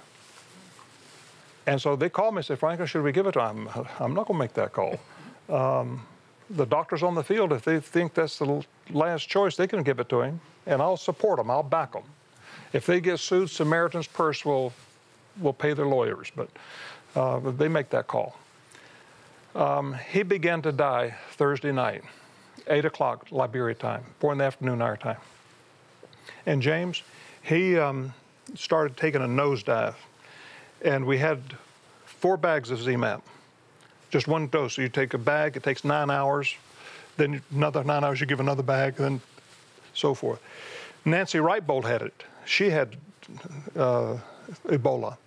And 1.67 1.81
so 1.81 1.95
they 1.95 2.09
called 2.09 2.35
me 2.35 2.39
and 2.39 2.45
said, 2.45 2.59
Franklin, 2.59 2.87
should 2.87 3.03
we 3.03 3.11
give 3.11 3.25
it 3.25 3.33
to 3.33 3.47
him? 3.47 3.69
I'm 3.99 4.13
not 4.13 4.27
going 4.27 4.37
to 4.37 4.43
make 4.43 4.53
that 4.53 4.73
call. 4.73 4.99
Um, 5.47 6.01
the 6.49 6.65
doctors 6.65 7.03
on 7.03 7.13
the 7.13 7.23
field, 7.23 7.53
if 7.53 7.63
they 7.63 7.79
think 7.79 8.15
that's 8.15 8.39
the 8.39 8.65
last 8.89 9.29
choice, 9.29 9.55
they 9.55 9.67
can 9.67 9.83
give 9.83 9.99
it 9.99 10.09
to 10.09 10.21
him, 10.21 10.41
and 10.65 10.81
I'll 10.81 10.97
support 10.97 11.37
them. 11.37 11.51
I'll 11.51 11.61
back 11.61 11.93
them. 11.93 12.01
If 12.73 12.87
they 12.87 12.99
get 12.99 13.19
sued, 13.19 13.51
Samaritan's 13.51 14.07
Purse 14.07 14.43
will 14.43 14.73
will 15.39 15.53
pay 15.53 15.73
their 15.73 15.85
lawyers, 15.85 16.31
but 16.35 16.49
uh, 17.15 17.39
they 17.51 17.67
make 17.67 17.89
that 17.89 18.07
call. 18.07 18.35
Um, 19.53 19.93
he 19.93 20.23
began 20.23 20.61
to 20.63 20.71
die 20.71 21.15
Thursday 21.31 21.71
night, 21.71 22.03
8 22.67 22.85
o'clock 22.85 23.27
Liberia 23.31 23.75
time, 23.75 24.03
4 24.19 24.33
in 24.33 24.37
the 24.37 24.43
afternoon 24.43 24.81
our 24.81 24.97
time. 24.97 25.17
And 26.45 26.61
James, 26.61 27.03
he 27.41 27.77
um, 27.77 28.13
started 28.55 28.97
taking 28.97 29.21
a 29.21 29.27
nosedive, 29.27 29.95
and 30.83 31.05
we 31.05 31.17
had 31.17 31.41
four 32.05 32.37
bags 32.37 32.71
of 32.71 32.79
ZMapp, 32.79 33.21
just 34.09 34.27
one 34.27 34.47
dose. 34.47 34.75
So 34.75 34.81
you 34.81 34.89
take 34.89 35.13
a 35.13 35.17
bag, 35.17 35.57
it 35.57 35.63
takes 35.63 35.83
nine 35.83 36.09
hours, 36.09 36.55
then 37.17 37.41
another 37.51 37.83
nine 37.83 38.03
hours, 38.03 38.19
you 38.19 38.25
give 38.25 38.39
another 38.39 38.63
bag, 38.63 38.95
then 38.95 39.21
so 39.93 40.13
forth. 40.13 40.41
Nancy 41.05 41.37
Writebol 41.37 41.83
had 41.83 42.01
it. 42.01 42.23
She 42.45 42.69
had 42.69 42.95
uh, 43.75 44.17
Ebola. 44.67 45.17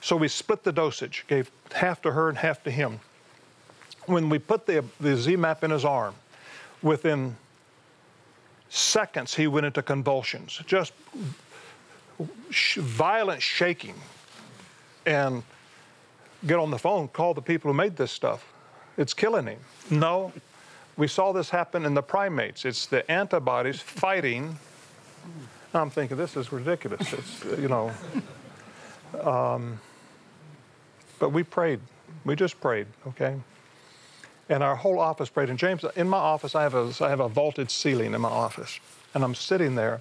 So 0.00 0.16
we 0.16 0.28
split 0.28 0.62
the 0.62 0.72
dosage, 0.72 1.24
gave 1.26 1.50
half 1.72 2.02
to 2.02 2.12
her 2.12 2.28
and 2.28 2.38
half 2.38 2.62
to 2.64 2.70
him. 2.70 3.00
When 4.06 4.28
we 4.28 4.38
put 4.38 4.66
the, 4.66 4.84
the 5.00 5.10
ZMapp 5.10 5.64
in 5.64 5.70
his 5.70 5.84
arm, 5.84 6.14
within 6.82 7.36
seconds 8.68 9.34
he 9.34 9.46
went 9.46 9.66
into 9.66 9.82
convulsions, 9.82 10.60
just 10.66 10.92
sh- 12.50 12.78
violent 12.78 13.42
shaking. 13.42 13.94
And 15.06 15.42
get 16.46 16.58
on 16.58 16.70
the 16.70 16.78
phone, 16.78 17.08
call 17.08 17.34
the 17.34 17.42
people 17.42 17.70
who 17.70 17.76
made 17.76 17.96
this 17.96 18.12
stuff. 18.12 18.52
It's 18.96 19.14
killing 19.14 19.46
him. 19.46 19.58
No, 19.90 20.32
we 20.96 21.08
saw 21.08 21.32
this 21.32 21.48
happen 21.48 21.86
in 21.86 21.94
the 21.94 22.02
primates. 22.02 22.64
It's 22.64 22.86
the 22.86 23.08
antibodies 23.10 23.80
fighting. 23.80 24.58
I'm 25.72 25.90
thinking 25.90 26.16
this 26.16 26.36
is 26.36 26.52
ridiculous. 26.52 27.12
It's 27.12 27.44
you 27.58 27.68
know. 27.68 27.92
Um, 29.22 29.80
but 31.18 31.30
we 31.30 31.42
prayed. 31.42 31.80
We 32.24 32.36
just 32.36 32.60
prayed, 32.60 32.86
okay? 33.06 33.36
And 34.48 34.62
our 34.62 34.76
whole 34.76 34.98
office 34.98 35.28
prayed. 35.28 35.50
And 35.50 35.58
James, 35.58 35.84
in 35.96 36.08
my 36.08 36.18
office, 36.18 36.54
I 36.54 36.62
have 36.62 36.74
a, 36.74 36.92
I 37.00 37.10
have 37.10 37.20
a 37.20 37.28
vaulted 37.28 37.70
ceiling 37.70 38.14
in 38.14 38.20
my 38.20 38.28
office. 38.28 38.80
And 39.14 39.22
I'm 39.22 39.34
sitting 39.34 39.74
there, 39.74 40.00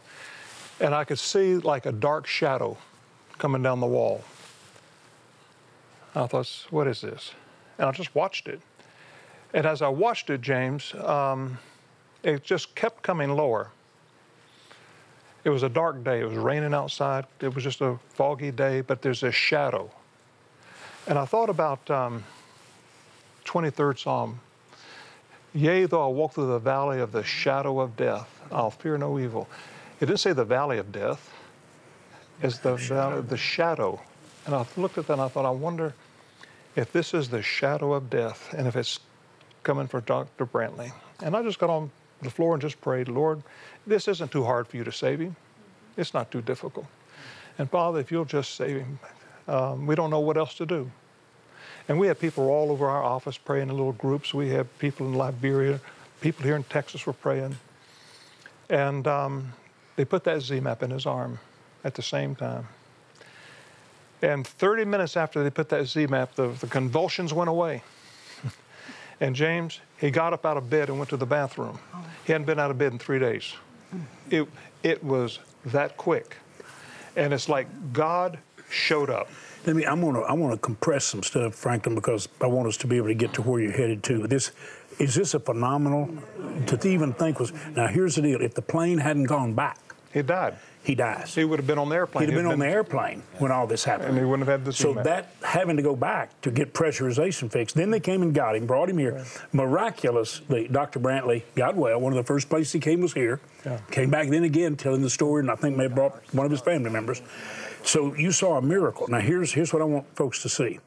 and 0.79 0.93
I 0.93 1.03
could 1.03 1.19
see 1.19 1.55
like 1.57 1.85
a 1.85 1.91
dark 1.91 2.27
shadow 2.27 2.77
coming 3.37 3.61
down 3.61 3.79
the 3.79 3.87
wall. 3.87 4.23
I 6.15 6.27
thought, 6.27 6.47
what 6.69 6.87
is 6.87 7.01
this? 7.01 7.31
And 7.77 7.87
I 7.87 7.91
just 7.91 8.15
watched 8.15 8.47
it. 8.47 8.61
And 9.53 9.65
as 9.65 9.81
I 9.81 9.87
watched 9.87 10.29
it, 10.29 10.41
James, 10.41 10.93
um, 10.95 11.57
it 12.23 12.43
just 12.43 12.73
kept 12.75 13.03
coming 13.03 13.29
lower. 13.29 13.69
It 15.43 15.49
was 15.49 15.63
a 15.63 15.69
dark 15.69 16.03
day. 16.03 16.21
It 16.21 16.25
was 16.25 16.37
raining 16.37 16.73
outside. 16.73 17.25
It 17.39 17.53
was 17.53 17.63
just 17.63 17.81
a 17.81 17.97
foggy 18.09 18.51
day, 18.51 18.81
but 18.81 19.01
there's 19.01 19.23
a 19.23 19.31
shadow 19.31 19.89
and 21.07 21.17
I 21.17 21.25
thought 21.25 21.49
about 21.49 21.89
um, 21.89 22.23
23rd 23.47 23.99
Psalm. 23.99 24.39
Yea, 25.53 25.85
though 25.85 26.05
I 26.05 26.11
walk 26.11 26.33
through 26.33 26.47
the 26.47 26.59
valley 26.59 26.99
of 26.99 27.11
the 27.11 27.23
shadow 27.23 27.79
of 27.79 27.95
death, 27.95 28.29
I'll 28.51 28.69
fear 28.69 28.97
no 28.97 29.17
evil. 29.17 29.47
It 29.99 30.05
didn't 30.05 30.19
say 30.19 30.33
the 30.33 30.45
valley 30.45 30.77
of 30.77 30.91
death, 30.91 31.31
it's 32.43 32.59
the 32.59 32.75
valley, 32.75 33.17
of 33.17 33.29
the 33.29 33.37
shadow. 33.37 33.99
And 34.45 34.53
I 34.53 34.65
looked 34.75 34.97
at 34.97 35.07
that 35.07 35.13
and 35.13 35.21
I 35.21 35.27
thought, 35.27 35.45
I 35.45 35.49
wonder 35.49 35.93
if 36.75 36.91
this 36.91 37.13
is 37.13 37.29
the 37.29 37.41
shadow 37.41 37.93
of 37.93 38.09
death 38.09 38.53
and 38.55 38.67
if 38.67 38.75
it's 38.75 38.99
coming 39.63 39.87
for 39.87 40.01
Dr. 40.01 40.45
Brantly. 40.45 40.91
And 41.23 41.35
I 41.35 41.41
just 41.41 41.57
got 41.57 41.69
on 41.69 41.89
the 42.21 42.29
floor 42.29 42.53
and 42.53 42.61
just 42.61 42.79
prayed, 42.81 43.07
Lord, 43.07 43.41
this 43.87 44.07
isn't 44.07 44.31
too 44.31 44.43
hard 44.43 44.67
for 44.67 44.77
you 44.77 44.83
to 44.83 44.91
save 44.91 45.19
him. 45.19 45.35
It's 45.97 46.13
not 46.13 46.31
too 46.31 46.41
difficult. 46.41 46.85
And 47.57 47.69
Father, 47.69 47.99
if 47.99 48.11
you'll 48.11 48.25
just 48.25 48.55
save 48.55 48.81
him, 48.81 48.99
um, 49.47 49.87
we 49.87 49.95
don't 49.95 50.11
know 50.11 50.19
what 50.19 50.37
else 50.37 50.53
to 50.55 50.65
do. 50.65 50.91
And 51.87 51.97
we 51.99 52.07
have 52.07 52.19
people 52.19 52.49
all 52.49 52.71
over 52.71 52.87
our 52.87 53.03
office 53.03 53.37
praying 53.37 53.69
in 53.69 53.77
little 53.77 53.93
groups. 53.93 54.33
We 54.33 54.49
have 54.49 54.67
people 54.79 55.07
in 55.07 55.13
Liberia, 55.13 55.79
people 56.21 56.43
here 56.43 56.55
in 56.55 56.63
Texas 56.63 57.05
were 57.05 57.13
praying. 57.13 57.57
And 58.69 59.07
um, 59.07 59.53
they 59.95 60.03
put 60.03 60.23
that 60.25 60.37
ZMapp 60.37 60.83
in 60.83 60.91
his 60.91 61.05
arm 61.05 61.39
at 61.83 61.95
the 61.95 62.01
same 62.01 62.35
time. 62.35 62.67
And 64.21 64.45
30 64.45 64.85
minutes 64.85 65.15
after 65.15 65.43
they 65.43 65.49
put 65.49 65.69
that 65.69 65.83
ZMapp, 65.83 66.33
the, 66.35 66.47
the 66.47 66.67
convulsions 66.67 67.33
went 67.33 67.49
away. 67.49 67.83
and 69.21 69.35
James, 69.35 69.79
he 69.97 70.11
got 70.11 70.33
up 70.33 70.45
out 70.45 70.57
of 70.57 70.69
bed 70.69 70.89
and 70.89 70.97
went 70.97 71.09
to 71.11 71.17
the 71.17 71.25
bathroom. 71.25 71.79
He 72.25 72.31
hadn't 72.33 72.47
been 72.47 72.59
out 72.59 72.71
of 72.71 72.77
bed 72.77 72.91
in 72.91 72.99
three 72.99 73.19
days. 73.19 73.53
It, 74.29 74.47
it 74.83 75.03
was 75.03 75.39
that 75.65 75.97
quick. 75.97 76.35
And 77.15 77.33
it's 77.33 77.47
like 77.47 77.67
God 77.93 78.39
showed 78.69 79.09
up. 79.09 79.29
Let 79.65 79.75
me. 79.75 79.85
I'm 79.85 80.01
gonna. 80.01 80.21
I 80.21 80.33
want 80.33 80.53
to 80.53 80.59
compress 80.59 81.05
some 81.05 81.23
stuff, 81.23 81.55
Franklin, 81.55 81.95
because 81.95 82.29
I 82.41 82.47
want 82.47 82.67
us 82.67 82.77
to 82.77 82.87
be 82.87 82.97
able 82.97 83.07
to 83.07 83.13
get 83.13 83.33
to 83.33 83.41
where 83.41 83.59
you're 83.59 83.71
headed 83.71 84.03
to. 84.03 84.27
This 84.27 84.51
is 84.99 85.15
this 85.15 85.33
a 85.33 85.39
phenomenal 85.39 86.09
to 86.67 86.87
even 86.87 87.13
think 87.13 87.39
was. 87.39 87.51
Now 87.75 87.87
here's 87.87 88.15
the 88.15 88.21
deal: 88.21 88.41
if 88.41 88.53
the 88.53 88.61
plane 88.61 88.97
hadn't 88.99 89.25
gone 89.25 89.53
back, 89.53 89.79
he 90.13 90.21
died. 90.21 90.55
He 90.83 90.95
dies. 90.95 91.35
He 91.35 91.43
would 91.43 91.59
have 91.59 91.67
been 91.67 91.77
on 91.77 91.89
the 91.89 91.95
airplane. 91.95 92.21
He'd 92.21 92.33
have 92.33 92.37
been, 92.37 92.45
been 92.45 92.53
on 92.53 92.59
the 92.59 92.67
airplane 92.67 93.21
when 93.39 93.51
all 93.51 93.67
this 93.67 93.83
happened. 93.83 94.11
And 94.11 94.17
he 94.17 94.23
wouldn't 94.23 94.47
have 94.47 94.59
had 94.59 94.65
this. 94.65 94.77
So 94.77 94.93
that 94.93 95.33
having 95.43 95.75
to 95.75 95.83
go 95.83 95.97
back 95.97 96.39
to 96.43 96.49
get 96.49 96.73
pressurization 96.73 97.51
fixed. 97.51 97.75
Then 97.75 97.91
they 97.91 97.99
came 97.99 98.21
and 98.21 98.33
got 98.33 98.55
him, 98.55 98.65
brought 98.65 98.89
him 98.89 98.97
here. 98.97 99.15
Right. 99.15 99.27
Miraculously, 99.51 100.69
Dr. 100.69 101.01
Brantly 101.01 101.43
got 101.55 101.75
well. 101.75 101.99
One 101.99 102.13
of 102.13 102.17
the 102.17 102.23
first 102.23 102.47
places 102.47 102.71
he 102.71 102.79
came 102.79 103.01
was 103.01 103.11
here. 103.11 103.41
Yeah. 103.65 103.79
Came 103.91 104.09
back 104.09 104.29
then 104.29 104.45
again, 104.45 104.77
telling 104.77 105.01
the 105.01 105.09
story, 105.09 105.41
and 105.41 105.51
I 105.51 105.55
think 105.55 105.75
may 105.75 105.83
have 105.83 105.95
brought 105.95 106.23
one 106.33 106.45
of 106.45 106.51
his 106.51 106.61
family 106.61 106.89
members. 106.89 107.21
So 107.87 108.13
you 108.15 108.33
saw 108.33 108.57
a 108.57 108.61
miracle. 108.61 109.07
Now 109.07 109.21
here's 109.21 109.53
here's 109.53 109.71
what 109.71 109.81
I 109.81 109.85
want 109.85 110.13
folks 110.13 110.41
to 110.41 110.49
see. 110.49 110.79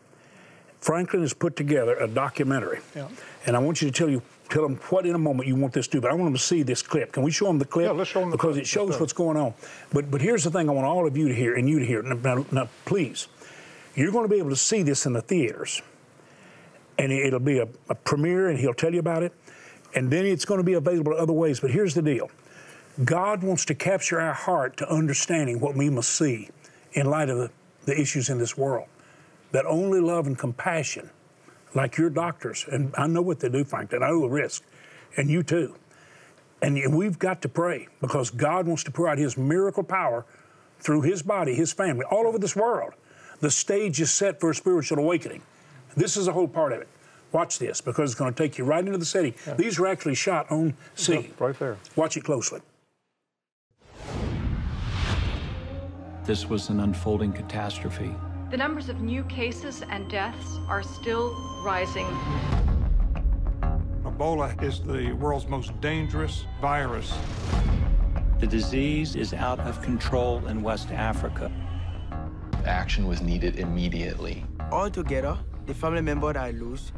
Franklin 0.80 1.23
has 1.23 1.33
put 1.33 1.57
together 1.57 1.95
a 1.97 2.07
documentary, 2.07 2.80
yeah. 2.95 3.09
and 3.47 3.57
I 3.57 3.59
want 3.59 3.80
you 3.80 3.90
to 3.90 3.92
tell 3.92 4.11
you 4.11 4.21
tell 4.50 4.62
them 4.62 4.76
what 4.90 5.07
in 5.07 5.14
a 5.14 5.19
moment 5.19 5.49
you 5.49 5.57
want 5.57 5.73
this 5.73 5.87
to 5.88 5.92
do. 5.92 6.00
But 6.02 6.11
I 6.11 6.14
want 6.14 6.26
them 6.26 6.35
to 6.35 6.38
see 6.38 6.62
this 6.62 6.83
clip. 6.83 7.12
Can 7.12 7.23
we 7.23 7.30
show 7.30 7.47
them 7.47 7.59
the 7.59 7.64
clip? 7.64 7.87
Yeah, 7.87 7.92
let's 7.92 8.11
show 8.11 8.21
them 8.21 8.30
the 8.30 8.37
because 8.37 8.54
clip. 8.54 8.64
it 8.64 8.66
shows 8.66 9.00
what's 9.00 9.14
going 9.14 9.38
on. 9.38 9.54
But 9.92 10.11
but 10.11 10.21
here's 10.21 10.45
the 10.45 10.50
thing: 10.50 10.69
I 10.69 10.73
want 10.73 10.87
all 10.87 11.07
of 11.07 11.16
you 11.16 11.28
to 11.28 11.35
hear 11.35 11.54
and 11.54 11.66
you 11.69 11.78
to 11.78 11.87
hear. 11.87 12.02
Now, 12.02 12.45
now 12.52 12.69
please, 12.85 13.28
you're 13.95 14.12
going 14.12 14.25
to 14.25 14.30
be 14.30 14.38
able 14.38 14.50
to 14.50 14.57
see 14.57 14.83
this 14.83 15.07
in 15.07 15.14
the 15.14 15.23
theaters, 15.23 15.80
and 16.99 17.11
it'll 17.11 17.40
be 17.40 17.61
a, 17.61 17.69
a 17.88 17.95
premiere, 17.95 18.50
and 18.50 18.59
he'll 18.59 18.75
tell 18.75 18.92
you 18.92 19.00
about 19.00 19.23
it, 19.23 19.33
and 19.95 20.11
then 20.11 20.26
it's 20.26 20.45
going 20.45 20.59
to 20.59 20.64
be 20.64 20.75
available 20.75 21.14
other 21.14 21.33
ways. 21.33 21.61
But 21.61 21.71
here's 21.71 21.95
the 21.95 22.02
deal: 22.02 22.30
God 23.07 23.42
wants 23.42 23.64
to 23.66 23.75
capture 23.75 24.21
our 24.21 24.35
heart 24.35 24.76
to 24.78 24.92
understanding 24.92 25.61
what 25.61 25.75
we 25.75 25.88
must 25.88 26.11
see 26.11 26.50
in 26.93 27.07
light 27.07 27.29
of 27.29 27.39
the, 27.39 27.51
the 27.87 28.01
issues 28.01 28.29
in 28.29 28.39
this 28.39 28.57
world. 28.57 28.87
That 29.53 29.67
only 29.67 30.01
love 30.01 30.27
and 30.27 30.39
compassion, 30.39 31.11
like 31.75 31.97
your 31.97 32.11
doctors, 32.11 32.65
and 32.71 32.95
I 32.97 33.07
know 33.07 33.23
what 33.23 33.41
they 33.41 33.49
do, 33.49 33.65
Frank, 33.65 33.93
and 33.93 34.05
I 34.05 34.11
know 34.11 34.21
the 34.21 34.29
risk, 34.29 34.63
and 35.17 35.29
you 35.29 35.43
too. 35.43 35.75
And 36.63 36.95
we've 36.95 37.19
got 37.19 37.43
to 37.43 37.49
pray 37.49 37.89
because 38.01 38.31
God 38.31 38.67
wants 38.67 38.85
to 38.85 38.91
pour 38.91 39.09
out 39.09 39.19
His 39.19 39.37
miracle 39.37 39.83
power 39.83 40.25
through 40.79 41.03
His 41.03 41.23
body, 41.23 41.55
His 41.55 41.73
family, 41.73 42.05
all 42.11 42.27
over 42.27 42.39
this 42.39 42.55
world. 42.55 42.93
The 43.41 43.51
stage 43.51 44.01
is 44.01 44.13
set 44.13 44.39
for 44.39 44.51
a 44.51 44.55
spiritual 44.55 44.99
awakening. 44.99 45.43
This 45.97 46.17
is 46.17 46.29
a 46.29 46.33
whole 46.33 46.49
part 46.49 46.73
of 46.73 46.81
it. 46.83 46.89
Watch 47.33 47.59
this 47.59 47.81
because 47.81 48.11
it's 48.11 48.19
going 48.19 48.33
to 48.33 48.43
take 48.43 48.59
you 48.59 48.65
right 48.65 48.85
into 48.85 48.99
the 48.99 49.05
city. 49.05 49.35
Yeah. 49.47 49.55
These 49.55 49.79
were 49.79 49.87
actually 49.87 50.15
shot 50.15 50.51
on 50.51 50.75
scene. 50.95 51.33
right 51.39 51.59
there. 51.59 51.79
Watch 51.97 52.17
it 52.17 52.25
closely. 52.25 52.61
This 56.25 56.49
was 56.49 56.69
an 56.69 56.81
unfolding 56.81 57.33
catastrophe. 57.33 58.15
The 58.50 58.57
numbers 58.57 58.89
of 58.89 59.00
new 59.00 59.25
cases 59.25 59.83
and 59.89 60.09
deaths 60.11 60.59
are 60.69 60.83
still 60.83 61.35
rising. 61.65 62.07
Ebola 64.05 64.62
is 64.62 64.81
the 64.81 65.12
world's 65.12 65.49
most 65.49 65.81
dangerous 65.81 66.45
virus. 66.61 67.17
The 68.39 68.47
disease 68.47 69.17
is 69.17 69.33
out 69.33 69.61
of 69.61 69.81
control 69.83 70.47
in 70.47 70.62
West 70.62 70.91
Africa. 70.91 71.50
Action 72.67 73.07
was 73.07 73.23
needed 73.23 73.59
immediately. 73.59 74.45
Altogether, 74.71 75.39
the 75.67 75.75
family 75.75 76.03
member 76.03 76.33
that 76.33 76.37
I 76.37 76.50
lose, 76.50 76.93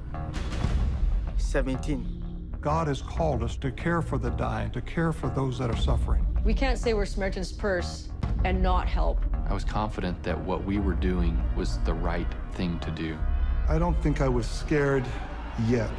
17. 1.37 2.59
God 2.61 2.89
has 2.89 3.03
called 3.03 3.43
us 3.43 3.57
to 3.59 3.71
care 3.71 4.03
for 4.03 4.19
the 4.19 4.31
dying, 4.31 4.71
to 4.73 4.81
care 4.81 5.13
for 5.13 5.29
those 5.31 5.59
that 5.59 5.71
are 5.71 5.77
suffering. 5.77 6.27
We 6.45 6.55
can't 6.55 6.77
say 6.77 6.93
we're 6.93 7.05
Samaritan's 7.05 7.53
Purse 7.53 8.09
and 8.45 8.61
not 8.61 8.89
help. 8.89 9.25
I 9.49 9.55
was 9.55 9.65
confident 9.65 10.21
that 10.25 10.37
what 10.41 10.65
we 10.65 10.81
were 10.81 10.95
doing 10.95 11.41
was 11.55 11.79
the 11.85 11.95
right 11.95 12.27
thing 12.55 12.81
to 12.81 12.91
do. 12.91 13.17
I 13.69 13.79
don't 13.79 14.01
think 14.03 14.21
I 14.21 14.29
was 14.29 14.45
scared 14.49 15.05
yet. 15.69 15.93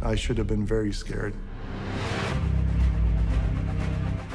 I 0.00 0.14
should 0.14 0.38
have 0.38 0.46
been 0.46 0.64
very 0.64 0.90
scared. 0.90 1.34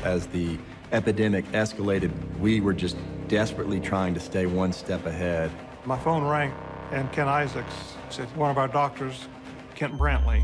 As 0.04 0.28
the 0.28 0.60
epidemic 0.92 1.52
escalated, 1.54 2.12
we 2.38 2.62
were 2.62 2.74
just 2.74 2.98
desperately 3.28 3.80
trying 3.80 4.14
to 4.14 4.20
stay 4.20 4.46
one 4.46 4.72
step 4.72 5.08
ahead. 5.08 5.50
My 5.86 5.98
phone 5.98 6.24
rang, 6.26 6.54
and 6.92 7.12
Ken 7.12 7.28
Isaacs 7.28 7.96
said 8.12 8.28
one 8.38 8.52
of 8.52 8.60
our 8.60 8.68
doctors, 8.68 9.28
Kent 9.74 9.94
Brantly, 9.94 10.44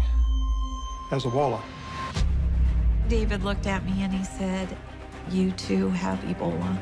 has 1.11 1.25
Ebola. 1.25 1.61
David 3.09 3.43
looked 3.43 3.65
at 3.65 3.83
me 3.85 4.03
and 4.03 4.13
he 4.13 4.23
said, 4.23 4.77
You 5.31 5.51
too 5.53 5.89
have 5.89 6.19
Ebola. 6.19 6.77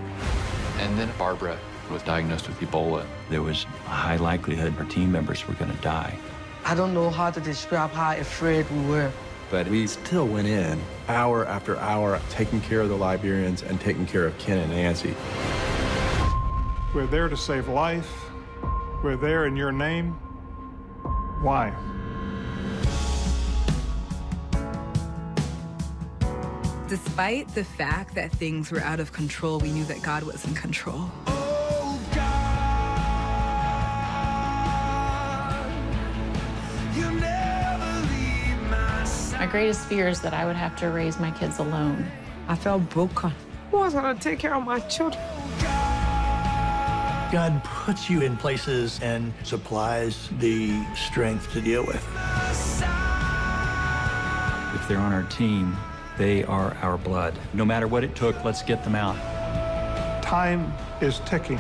And 0.78 1.00
then 1.00 1.10
Barbara 1.18 1.58
was 1.90 2.04
diagnosed 2.04 2.50
with 2.50 2.60
Ebola. 2.60 3.06
There 3.30 3.42
was 3.42 3.66
a 3.86 3.90
high 3.90 4.18
likelihood 4.18 4.78
our 4.78 4.84
team 4.84 5.10
members 5.10 5.48
were 5.48 5.54
going 5.54 5.74
to 5.74 5.82
die. 5.82 6.14
I 6.66 6.76
don't 6.76 6.94
know 6.94 7.10
how 7.10 7.32
to 7.32 7.40
describe 7.40 7.92
how 7.92 8.12
afraid 8.18 8.70
we 8.72 8.86
were. 8.88 9.10
But 9.50 9.70
we 9.70 9.88
still 9.88 10.28
went 10.28 10.50
in 10.50 10.82
hour 11.08 11.46
after 11.46 11.78
hour, 11.78 12.20
taking 12.30 12.60
care 12.60 12.82
of 12.82 12.90
the 12.90 12.98
Liberians 12.98 13.64
and 13.64 13.80
taking 13.80 14.06
care 14.06 14.26
of 14.26 14.38
Ken 14.38 14.58
and 14.58 14.72
Nancy. 14.74 15.16
We're 16.94 17.08
there 17.08 17.30
to 17.30 17.38
save 17.38 17.70
life. 17.70 18.14
We're 19.02 19.16
there 19.16 19.46
in 19.46 19.56
your 19.56 19.72
name. 19.72 20.12
Why? 21.42 21.74
Despite 26.88 27.53
the 27.53 27.65
fact 27.65 28.15
that 28.15 28.32
things 28.32 28.72
were 28.72 28.79
out 28.79 29.01
of 29.01 29.12
control, 29.12 29.60
we 29.60 29.72
knew 29.72 29.84
that 29.86 30.01
God 30.01 30.24
was 30.24 30.46
in 30.46 30.56
control. 30.56 31.12
My 39.34 39.46
greatest 39.51 39.86
fear 39.88 40.08
is 40.08 40.22
that 40.22 40.34
I 40.34 40.46
would 40.46 40.56
have 40.56 40.77
to 40.77 40.89
raise 40.89 41.20
my 41.20 41.32
kids 41.32 41.60
alone. 41.60 42.10
I 42.48 42.56
felt 42.56 42.89
broken. 42.89 43.34
Who 43.72 43.79
was 43.79 43.94
going 43.94 44.15
to 44.15 44.22
take 44.22 44.39
care 44.39 44.56
of 44.56 44.63
my 44.63 44.79
children? 44.79 45.22
God 47.34 47.62
puts 47.65 48.10
you 48.10 48.22
in 48.22 48.38
places 48.38 49.01
and 49.01 49.34
supplies 49.44 50.29
the 50.39 50.82
strength 50.96 51.51
to 51.51 51.60
deal 51.60 51.86
with. 51.86 52.08
If 54.74 54.88
they're 54.88 54.98
on 54.98 55.12
our 55.12 55.24
team, 55.24 55.75
they 56.18 56.44
are 56.44 56.76
our 56.82 56.98
blood. 56.98 57.38
No 57.54 57.64
matter 57.66 57.88
what 57.88 58.04
it 58.04 58.16
took, 58.16 58.44
let's 58.44 58.64
get 58.64 58.84
them 58.84 58.96
out. 58.96 59.16
Time 60.24 60.74
is 61.02 61.20
ticking. 61.26 61.60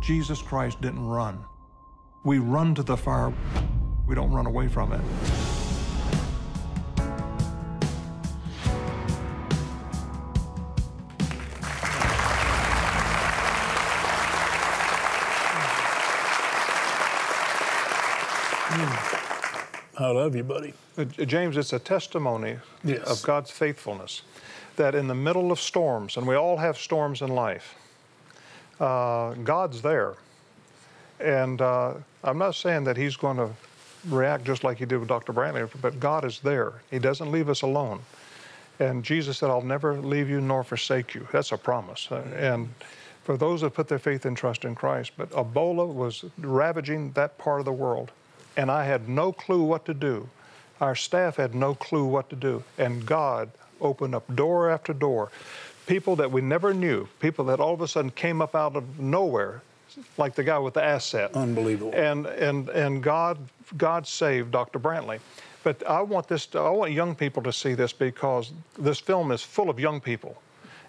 Jesus 0.00 0.42
Christ 0.42 0.80
didn't 0.80 1.06
run. 1.06 1.44
We 2.24 2.38
run 2.38 2.74
to 2.74 2.82
the 2.82 2.96
fire. 2.96 3.32
We 4.06 4.14
don't 4.14 4.30
run 4.30 4.46
away 4.46 4.68
from 4.68 4.92
it. 4.92 5.00
I 20.06 20.10
love 20.10 20.36
you, 20.36 20.44
buddy. 20.44 20.72
Uh, 20.96 21.04
James, 21.04 21.56
it's 21.56 21.72
a 21.72 21.80
testimony 21.80 22.58
Yes. 22.84 23.06
of 23.08 23.22
God's 23.22 23.50
faithfulness 23.50 24.22
that 24.76 24.94
in 24.94 25.08
the 25.08 25.14
middle 25.16 25.50
of 25.50 25.58
storms, 25.58 26.16
and 26.16 26.26
we 26.28 26.36
all 26.36 26.56
have 26.58 26.78
storms 26.78 27.22
in 27.22 27.28
life, 27.30 27.74
uh, 28.78 29.34
God's 29.34 29.82
there. 29.82 30.14
And 31.18 31.60
uh, 31.60 31.94
I'm 32.22 32.38
not 32.38 32.54
saying 32.54 32.84
that 32.84 32.96
He's 32.96 33.16
going 33.16 33.36
to 33.38 33.48
react 34.08 34.44
just 34.44 34.62
like 34.62 34.78
He 34.78 34.84
did 34.84 34.98
with 34.98 35.08
Dr. 35.08 35.32
Brantly, 35.32 35.68
but 35.80 35.98
God 35.98 36.24
is 36.24 36.38
there. 36.40 36.74
He 36.90 37.00
doesn't 37.00 37.32
leave 37.32 37.48
us 37.48 37.62
alone. 37.62 38.00
And 38.78 39.02
Jesus 39.02 39.38
said, 39.38 39.50
I'll 39.50 39.62
never 39.62 39.96
leave 39.96 40.28
you 40.30 40.40
nor 40.40 40.62
forsake 40.62 41.14
you. 41.14 41.26
That's 41.32 41.50
a 41.50 41.56
promise. 41.58 42.12
Uh, 42.12 42.22
And 42.38 42.68
for 43.24 43.36
those 43.36 43.62
that 43.62 43.74
put 43.74 43.88
their 43.88 43.98
faith 43.98 44.24
and 44.24 44.36
trust 44.36 44.64
in 44.64 44.76
Christ, 44.76 45.12
but 45.16 45.30
Ebola 45.30 45.92
was 45.92 46.24
ravaging 46.38 47.10
that 47.12 47.38
part 47.38 47.58
of 47.58 47.64
the 47.64 47.72
world, 47.72 48.12
and 48.56 48.70
I 48.70 48.84
had 48.84 49.08
no 49.08 49.32
clue 49.32 49.62
what 49.62 49.84
to 49.86 49.94
do. 49.94 50.28
Our 50.80 50.94
staff 50.94 51.36
had 51.36 51.54
no 51.54 51.74
clue 51.74 52.04
what 52.04 52.28
to 52.30 52.36
do. 52.36 52.62
And 52.78 53.06
God 53.06 53.50
opened 53.80 54.14
up 54.14 54.34
door 54.34 54.70
after 54.70 54.92
door. 54.92 55.30
People 55.86 56.16
that 56.16 56.30
we 56.30 56.40
never 56.40 56.74
knew, 56.74 57.08
people 57.20 57.44
that 57.46 57.60
all 57.60 57.72
of 57.72 57.80
a 57.80 57.88
sudden 57.88 58.10
came 58.10 58.42
up 58.42 58.54
out 58.54 58.76
of 58.76 58.98
nowhere, 58.98 59.62
like 60.18 60.34
the 60.34 60.42
guy 60.42 60.58
with 60.58 60.74
the 60.74 60.82
asset. 60.82 61.34
Unbelievable. 61.34 61.92
And 61.94 62.26
and 62.26 62.68
and 62.70 63.02
God 63.02 63.38
God 63.76 64.06
saved 64.06 64.50
Dr. 64.50 64.78
Brantly. 64.78 65.20
But 65.62 65.84
I 65.86 66.00
want 66.00 66.28
this 66.28 66.46
to, 66.46 66.60
I 66.60 66.70
want 66.70 66.92
young 66.92 67.16
people 67.16 67.42
to 67.42 67.52
see 67.52 67.74
this 67.74 67.92
because 67.92 68.52
this 68.78 69.00
film 69.00 69.32
is 69.32 69.42
full 69.42 69.68
of 69.68 69.80
young 69.80 70.00
people. 70.00 70.40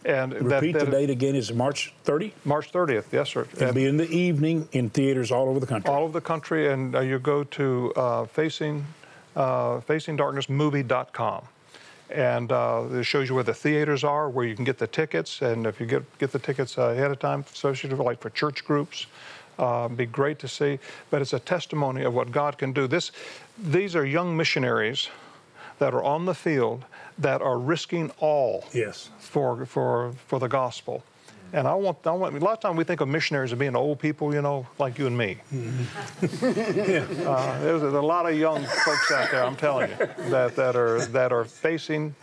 And 0.06 0.34
Repeat 0.34 0.74
that, 0.74 0.86
the 0.86 0.92
date 0.92 1.10
again. 1.10 1.36
Is 1.36 1.52
March 1.52 1.94
30? 2.04 2.34
March 2.46 2.72
30th, 2.72 3.06
yes, 3.12 3.30
sir. 3.30 3.48
It'll 3.54 3.74
be 3.74 3.86
in 3.86 3.98
the 3.98 4.10
evening 4.10 4.68
in 4.72 4.90
theaters 4.90 5.32
all 5.32 5.50
over 5.50 5.60
the 5.60 5.68
country. 5.68 5.92
all 5.92 6.04
over 6.04 6.14
the 6.14 6.22
country, 6.22 6.72
and 6.72 6.96
uh, 6.96 7.00
you 7.00 7.20
go 7.20 7.44
to 7.44 7.94
uh, 7.96 8.26
facing 8.26 8.86
uh, 9.36 9.80
facingdarknessmovie.com, 9.82 11.44
and 12.10 12.52
uh, 12.52 12.84
it 12.92 13.04
shows 13.04 13.30
you 13.30 13.36
where 13.36 13.44
the 13.44 13.54
theaters 13.54 14.04
are, 14.04 14.30
where 14.30 14.46
you 14.46 14.56
can 14.56 14.66
get 14.66 14.78
the 14.78 14.88
tickets, 14.88 15.42
and 15.42 15.66
if 15.66 15.80
you 15.80 15.86
get 15.86 16.18
get 16.20 16.32
the 16.32 16.40
tickets 16.40 16.78
ahead 16.78 17.12
of 17.12 17.20
time, 17.20 17.44
associated 17.54 18.00
like 18.00 18.22
for 18.22 18.30
church 18.30 18.66
groups. 18.66 19.08
Uh, 19.60 19.88
be 19.88 20.06
great 20.06 20.38
to 20.38 20.48
see, 20.48 20.78
but 21.10 21.20
it's 21.20 21.34
a 21.34 21.40
testimony 21.40 22.04
of 22.04 22.14
what 22.14 22.32
God 22.32 22.60
can 22.60 22.74
do. 22.74 22.86
This, 22.86 23.12
these 23.58 23.96
are 23.96 24.06
young 24.06 24.38
missionaries 24.38 25.10
that 25.80 25.94
are 25.94 26.04
on 26.04 26.26
the 26.26 26.34
field 26.34 26.86
that 27.18 27.42
are 27.42 27.58
risking 27.58 28.12
all 28.20 28.66
yes. 28.74 29.10
for 29.20 29.66
for 29.66 30.14
for 30.28 30.40
the 30.40 30.48
gospel. 30.48 31.04
And 31.54 31.66
I 31.66 31.74
want, 31.76 32.06
I 32.06 32.12
want, 32.12 32.36
a 32.36 32.40
lot 32.40 32.54
of 32.54 32.60
times 32.60 32.78
we 32.78 32.84
think 32.84 33.00
of 33.00 33.08
missionaries 33.08 33.54
as 33.54 33.60
being 33.60 33.76
old 33.76 34.00
people, 34.00 34.34
you 34.34 34.42
know, 34.42 34.68
like 34.80 34.98
you 34.98 35.08
and 35.08 35.18
me. 35.18 35.38
uh, 35.54 35.60
there's 37.62 37.84
a 37.84 38.02
lot 38.02 38.30
of 38.30 38.38
young 38.38 38.66
folks 38.66 39.12
out 39.12 39.32
there, 39.32 39.46
I'm 39.46 39.56
telling 39.56 39.92
you, 39.92 39.98
that, 40.30 40.58
that, 40.58 40.76
are, 40.76 41.06
that 41.06 41.32
are 41.32 41.46
facing 41.46 42.14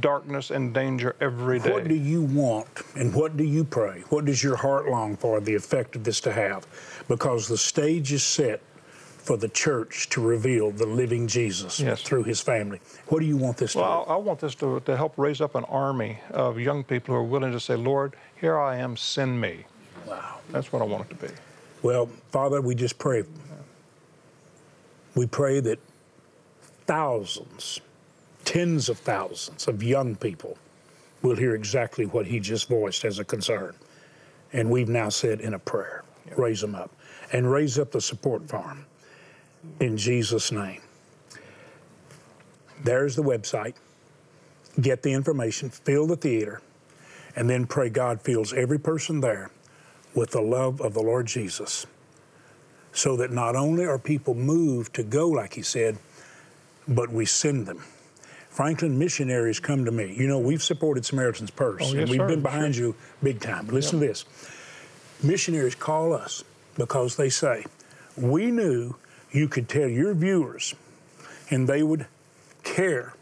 darkness 0.00 0.50
and 0.50 0.74
danger 0.74 1.14
every 1.20 1.60
day. 1.60 1.70
What 1.70 1.88
do 1.88 1.94
you 1.94 2.22
want 2.22 2.68
and 2.96 3.14
what 3.14 3.36
do 3.36 3.44
you 3.44 3.64
pray? 3.64 4.02
What 4.08 4.24
does 4.24 4.42
your 4.42 4.56
heart 4.56 4.88
long 4.88 5.16
for 5.16 5.40
the 5.40 5.54
effect 5.54 5.96
of 5.96 6.04
this 6.04 6.20
to 6.22 6.32
have? 6.32 6.66
Because 7.08 7.46
the 7.46 7.58
stage 7.58 8.12
is 8.12 8.24
set 8.24 8.62
for 9.26 9.36
the 9.36 9.48
church 9.48 10.08
to 10.10 10.20
reveal 10.20 10.70
the 10.70 10.86
living 10.86 11.26
Jesus 11.26 11.80
Yes. 11.80 12.00
through 12.00 12.22
his 12.22 12.40
family. 12.40 12.80
What 13.08 13.18
do 13.18 13.26
you 13.26 13.36
want 13.36 13.56
this 13.56 13.72
to 13.72 13.78
Well, 13.80 14.06
I, 14.08 14.12
I 14.14 14.16
want 14.16 14.38
this 14.38 14.54
to, 14.56 14.78
to 14.80 14.96
help 14.96 15.18
raise 15.18 15.40
up 15.40 15.56
an 15.56 15.64
army 15.64 16.20
of 16.30 16.60
young 16.60 16.84
people 16.84 17.12
who 17.14 17.20
are 17.20 17.24
willing 17.24 17.50
to 17.50 17.58
say, 17.58 17.74
Lord, 17.74 18.14
here 18.40 18.56
I 18.58 18.76
am, 18.76 18.96
send 18.96 19.40
me. 19.40 19.64
Wow. 20.06 20.38
That's 20.52 20.72
what 20.72 20.80
I 20.80 20.84
want 20.84 21.10
it 21.10 21.18
to 21.18 21.26
be. 21.26 21.34
Well, 21.82 22.06
Father, 22.30 22.60
we 22.60 22.76
just 22.76 22.98
pray. 22.98 23.24
We 25.16 25.26
pray 25.26 25.58
that 25.60 25.80
thousands, 26.86 27.80
tens 28.44 28.88
of 28.88 28.98
thousands 28.98 29.66
of 29.66 29.82
young 29.82 30.14
people 30.14 30.56
will 31.22 31.36
hear 31.36 31.56
exactly 31.56 32.06
what 32.06 32.26
he 32.26 32.38
just 32.38 32.68
voiced 32.68 33.04
as 33.04 33.18
a 33.18 33.24
concern. 33.24 33.74
And 34.52 34.70
we've 34.70 34.88
now 34.88 35.08
said 35.08 35.40
in 35.40 35.54
a 35.54 35.58
prayer, 35.58 36.04
raise 36.36 36.60
them 36.60 36.76
up 36.76 36.92
and 37.32 37.50
raise 37.50 37.76
up 37.78 37.90
the 37.90 38.00
support 38.00 38.48
farm 38.48 38.86
in 39.80 39.96
Jesus' 39.96 40.50
name. 40.52 40.80
There's 42.82 43.16
the 43.16 43.22
website. 43.22 43.74
Get 44.80 45.02
the 45.02 45.12
information, 45.12 45.70
fill 45.70 46.06
the 46.06 46.16
theater, 46.16 46.60
and 47.34 47.48
then 47.48 47.66
pray 47.66 47.88
God 47.88 48.20
fills 48.20 48.52
every 48.52 48.78
person 48.78 49.20
there 49.20 49.50
with 50.14 50.30
the 50.32 50.42
love 50.42 50.80
of 50.82 50.92
the 50.92 51.00
Lord 51.00 51.26
Jesus. 51.26 51.86
So 52.92 53.16
that 53.16 53.30
not 53.30 53.56
only 53.56 53.84
are 53.86 53.98
people 53.98 54.34
moved 54.34 54.94
to 54.94 55.02
go, 55.02 55.28
like 55.28 55.54
he 55.54 55.62
said, 55.62 55.98
but 56.86 57.10
we 57.10 57.24
send 57.26 57.66
them. 57.66 57.82
Franklin 58.50 58.98
missionaries 58.98 59.60
come 59.60 59.84
to 59.84 59.90
me. 59.90 60.14
You 60.16 60.26
know, 60.26 60.38
we've 60.38 60.62
supported 60.62 61.04
Samaritan's 61.04 61.50
Purse, 61.50 61.82
Oh, 61.84 61.96
and 61.96 62.08
we've 62.08 62.18
sir. 62.18 62.26
been 62.26 62.42
behind 62.42 62.74
you 62.76 62.94
big 63.22 63.40
time. 63.40 63.66
But 63.66 63.74
listen 63.74 64.00
to 64.00 64.06
this 64.06 64.24
missionaries 65.22 65.74
call 65.74 66.12
us 66.12 66.44
because 66.76 67.16
they 67.16 67.28
say, 67.28 67.64
We 68.16 68.50
knew 68.50 68.94
you 69.32 69.48
could 69.48 69.68
tell 69.68 69.88
your 69.88 70.14
viewers, 70.14 70.74
and 71.50 71.68
they 71.68 71.82
would 71.82 72.06
care 72.62 73.14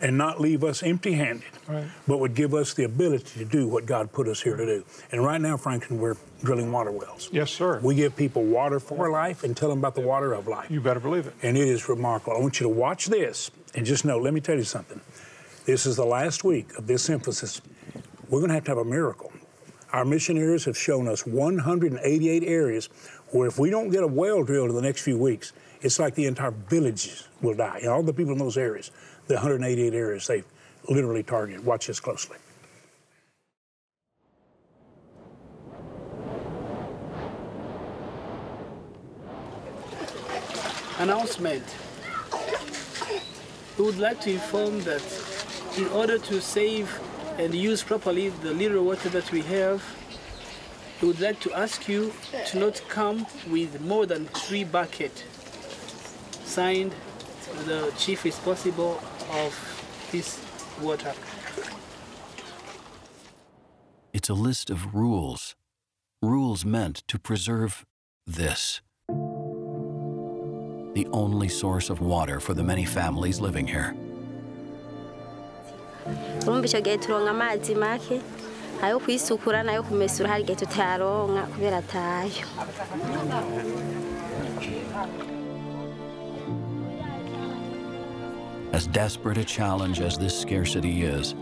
and 0.00 0.18
not 0.18 0.40
leave 0.40 0.62
us 0.64 0.82
empty 0.82 1.12
handed, 1.12 1.44
Right. 1.66 1.84
but 2.06 2.18
would 2.18 2.34
give 2.34 2.52
us 2.52 2.74
the 2.74 2.84
ability 2.84 3.38
to 3.38 3.44
do 3.44 3.66
what 3.66 3.86
God 3.86 4.12
put 4.12 4.28
us 4.28 4.42
here 4.42 4.56
to 4.56 4.66
do. 4.66 4.84
And 5.12 5.24
right 5.24 5.40
now, 5.40 5.56
Franklin, 5.56 5.98
we're 5.98 6.16
drilling 6.42 6.70
water 6.72 6.90
wells. 6.90 7.30
Yes, 7.32 7.50
sir. 7.50 7.78
We 7.82 7.94
give 7.94 8.14
people 8.14 8.42
water 8.42 8.80
for 8.80 9.10
life 9.10 9.44
and 9.44 9.56
tell 9.56 9.70
them 9.70 9.78
about 9.78 9.94
the 9.94 10.02
water 10.02 10.34
of 10.34 10.46
life. 10.46 10.70
You 10.70 10.80
better 10.80 11.00
believe 11.00 11.26
it. 11.26 11.34
And 11.42 11.56
it 11.56 11.66
is 11.68 11.88
remarkable. 11.88 12.36
I 12.36 12.40
want 12.40 12.60
you 12.60 12.64
to 12.64 12.68
watch 12.74 13.06
this 13.06 13.50
and 13.74 13.86
just 13.86 14.04
know, 14.04 14.18
let 14.18 14.34
me 14.34 14.40
tell 14.40 14.56
you 14.56 14.64
something. 14.64 15.00
This 15.64 15.86
is 15.86 15.96
the 15.96 16.04
last 16.04 16.44
week 16.44 16.76
of 16.76 16.86
this 16.86 17.08
emphasis. 17.08 17.62
We're 18.28 18.40
going 18.40 18.48
to 18.48 18.54
have 18.54 18.64
to 18.64 18.72
have 18.72 18.78
a 18.78 18.84
miracle. 18.84 19.32
Our 19.94 20.04
missionaries 20.04 20.64
have 20.64 20.76
shown 20.76 21.06
us 21.06 21.24
188 21.24 22.42
areas 22.42 22.88
where 23.30 23.46
if 23.46 23.60
we 23.60 23.70
don't 23.70 23.90
get 23.90 24.02
a 24.02 24.08
well 24.08 24.42
drilled 24.42 24.70
in 24.70 24.74
the 24.74 24.82
next 24.82 25.02
few 25.02 25.16
weeks, 25.16 25.52
it's 25.82 26.00
like 26.00 26.16
the 26.16 26.26
entire 26.26 26.50
village 26.50 27.22
will 27.40 27.54
die. 27.54 27.78
And 27.78 27.90
all 27.90 28.02
the 28.02 28.12
people 28.12 28.32
in 28.32 28.38
those 28.38 28.58
areas, 28.58 28.90
the 29.28 29.34
188 29.34 29.94
areas 29.94 30.26
they've 30.26 30.44
literally 30.88 31.22
targeted. 31.22 31.64
Watch 31.64 31.86
this 31.86 32.00
closely. 32.00 32.38
Announcement. 40.98 41.62
We 43.78 43.84
would 43.84 43.98
like 43.98 44.20
to 44.22 44.32
inform 44.32 44.80
that 44.80 45.04
in 45.78 45.86
order 45.88 46.18
to 46.18 46.40
save 46.40 46.90
and 47.38 47.54
use 47.54 47.82
properly 47.82 48.28
the 48.28 48.52
little 48.52 48.84
water 48.84 49.08
that 49.08 49.30
we 49.32 49.42
have, 49.42 49.82
we 51.00 51.08
would 51.08 51.20
like 51.20 51.40
to 51.40 51.52
ask 51.52 51.88
you 51.88 52.12
to 52.46 52.58
not 52.58 52.80
come 52.88 53.26
with 53.50 53.80
more 53.80 54.06
than 54.06 54.26
three 54.26 54.64
buckets. 54.64 55.24
Signed, 56.44 56.94
the 57.66 57.92
chief 57.98 58.24
responsible 58.24 59.02
of 59.32 60.08
this 60.12 60.40
water. 60.80 61.12
It's 64.12 64.28
a 64.28 64.34
list 64.34 64.70
of 64.70 64.94
rules. 64.94 65.56
Rules 66.22 66.64
meant 66.64 67.02
to 67.08 67.18
preserve 67.18 67.84
this. 68.26 68.80
The 70.94 71.08
only 71.12 71.48
source 71.48 71.90
of 71.90 72.00
water 72.00 72.38
for 72.38 72.54
the 72.54 72.62
many 72.62 72.84
families 72.84 73.40
living 73.40 73.66
here. 73.66 73.96
Urumva 76.46 76.66
icyo 76.68 76.80
gihe 76.84 76.96
turonka 77.02 77.30
amazi 77.36 77.74
make 77.74 78.16
ayo 78.84 78.96
kwisukura 79.02 79.58
n'ayo 79.64 79.82
kumesura 79.88 80.28
hari 80.32 80.42
igihe 80.44 80.58
tutayaronka 80.62 81.42
kubera 81.52 81.76
atayo 81.84 82.44
As 88.72 88.86
desperate 88.88 89.38
a 89.38 89.44
challenge 89.44 90.00
as 90.00 90.18
this 90.18 90.38
scarcity 90.38 91.02
is, 91.04 91.34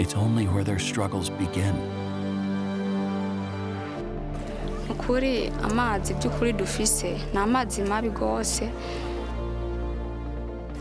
it's 0.00 0.14
only 0.14 0.46
where 0.46 0.64
their 0.64 0.78
struggles 0.78 1.30
begin. 1.30 1.74
ukuri 4.90 5.52
amazi 5.62 6.14
by'ukuri 6.14 6.52
dufise 6.52 7.18
ni 7.32 7.38
amazi 7.38 7.82
mabi 7.82 8.08
rwose 8.08 8.70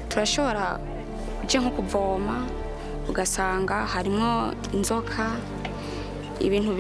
turashobora 0.10 0.80
nko 1.60 1.70
kuvoma 1.70 2.46
ugasanga 3.10 3.86
harimo 3.86 4.54
inzoka 4.74 5.32
ibintu 6.40 6.74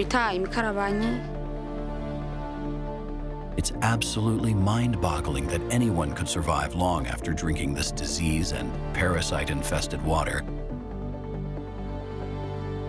It's 3.58 3.74
absolutely 3.82 4.54
mind 4.54 5.02
boggling 5.02 5.48
that 5.48 5.62
anyone 5.72 6.14
could 6.14 6.30
survive 6.30 6.76
long 6.76 7.08
after 7.08 7.34
drinking 7.34 7.74
this 7.74 7.92
disease 7.92 8.52
and 8.52 8.72
parasite 8.94 9.50
infested 9.50 10.04
water. 10.04 10.44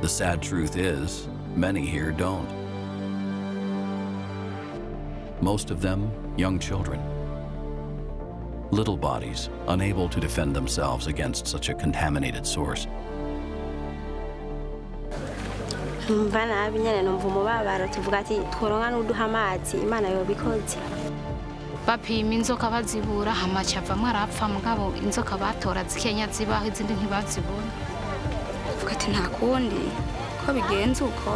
The 0.02 0.08
sad 0.08 0.42
truth 0.42 0.76
is, 0.76 1.26
many 1.56 1.86
here 1.86 2.12
don't. 2.12 2.48
Most 5.40 5.70
of 5.70 5.80
them 5.80 6.10
young 6.36 6.58
children. 6.58 7.17
Little 8.70 8.96
bodies, 8.96 9.48
unable 9.68 10.08
to 10.10 10.20
defend 10.20 10.54
themselves 10.54 11.06
against 11.06 11.46
such 11.46 11.68
a 11.68 11.74
contaminated 11.74 12.46
source. 12.46 12.86
numva 16.08 16.46
nabi 16.46 16.78
nyine 16.78 17.02
numva 17.02 17.26
umubabaro 17.28 17.88
tuvuga 17.88 18.18
ati 18.18 18.40
tworonka 18.52 18.90
n'uduha 18.90 19.24
amazi 19.24 19.76
imana 19.76 20.08
yobikoze 20.08 20.78
bapima 21.86 22.34
inzoka 22.34 22.70
bazibura 22.70 23.32
hamaca 23.32 23.76
avamwo 23.78 24.06
arapfa 24.08 24.48
mugabo 24.48 24.92
inzoka 25.04 25.36
batora 25.36 25.84
zikenya 25.84 26.26
zibaho 26.32 26.66
izindi 26.66 26.92
ntibazibona 26.94 27.72
tuvuga 28.72 28.92
ati 28.92 29.10
nta 29.10 29.28
kundi 29.36 29.84
ko 30.46 30.52
bigenze 30.52 31.04
uko 31.04 31.30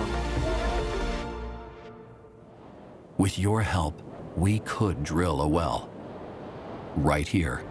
With 3.19 3.39
your 3.39 3.61
help, 3.61 3.95
we 4.37 4.59
could 4.61 5.05
drill 5.05 5.43
a 5.43 5.47
well. 5.47 5.92
Right 6.97 7.27
here. 7.27 7.63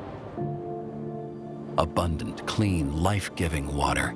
Abundant, 1.77 2.45
clean, 2.47 3.01
life 3.01 3.33
giving 3.35 3.73
water. 3.73 4.13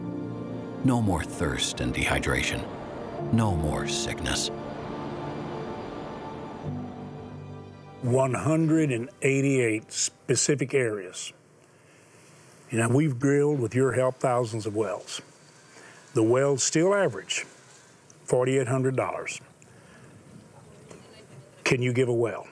No 0.83 1.01
more 1.01 1.23
thirst 1.23 1.79
and 1.79 1.93
dehydration. 1.93 2.63
No 3.31 3.55
more 3.55 3.87
sickness. 3.87 4.49
188 8.01 9.91
specific 9.91 10.73
areas. 10.73 11.33
You 12.69 12.79
know, 12.79 12.89
we've 12.89 13.17
drilled 13.17 13.59
with 13.59 13.73
your 13.73 13.91
help 13.93 14.15
thousands 14.15 14.65
of 14.65 14.75
wells. 14.75 15.21
The 16.13 16.23
wells 16.23 16.63
still 16.63 16.93
average 16.93 17.45
$4,800. 18.27 19.39
Can 21.63 21.81
you 21.81 21.93
give 21.93 22.09
a 22.09 22.13
well? 22.13 22.47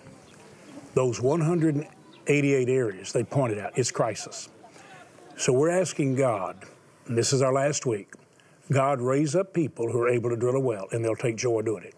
Those 0.95 1.21
188 1.21 1.92
areas 2.27 3.11
they 3.11 3.23
pointed 3.23 3.59
out, 3.59 3.77
it's 3.77 3.91
crisis. 3.91 4.49
So 5.37 5.51
we're 5.51 5.69
asking 5.69 6.15
God, 6.15 6.63
and 7.07 7.17
this 7.17 7.33
is 7.33 7.41
our 7.41 7.53
last 7.53 7.85
week, 7.85 8.13
God 8.71 9.01
raise 9.01 9.35
up 9.35 9.53
people 9.53 9.91
who 9.91 10.01
are 10.01 10.09
able 10.09 10.29
to 10.29 10.37
drill 10.37 10.55
a 10.55 10.59
well, 10.59 10.87
and 10.91 11.03
they'll 11.03 11.15
take 11.15 11.35
joy 11.35 11.61
doing 11.61 11.83
it. 11.83 11.95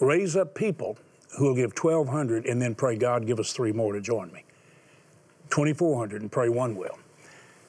Raise 0.00 0.36
up 0.36 0.54
people 0.54 0.98
who 1.38 1.46
will 1.46 1.54
give 1.54 1.72
1,200 1.78 2.46
and 2.46 2.60
then 2.60 2.74
pray, 2.74 2.96
God, 2.96 3.26
give 3.26 3.38
us 3.38 3.52
three 3.52 3.72
more 3.72 3.92
to 3.92 4.00
join 4.00 4.32
me. 4.32 4.44
2,400 5.50 6.22
and 6.22 6.32
pray 6.32 6.48
one 6.48 6.74
well. 6.74 6.98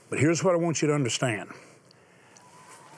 But 0.10 0.20
here's 0.20 0.44
what 0.44 0.56
I 0.56 0.58
want 0.58 0.82
you 0.82 0.88
to 0.88 0.94
understand 0.94 1.50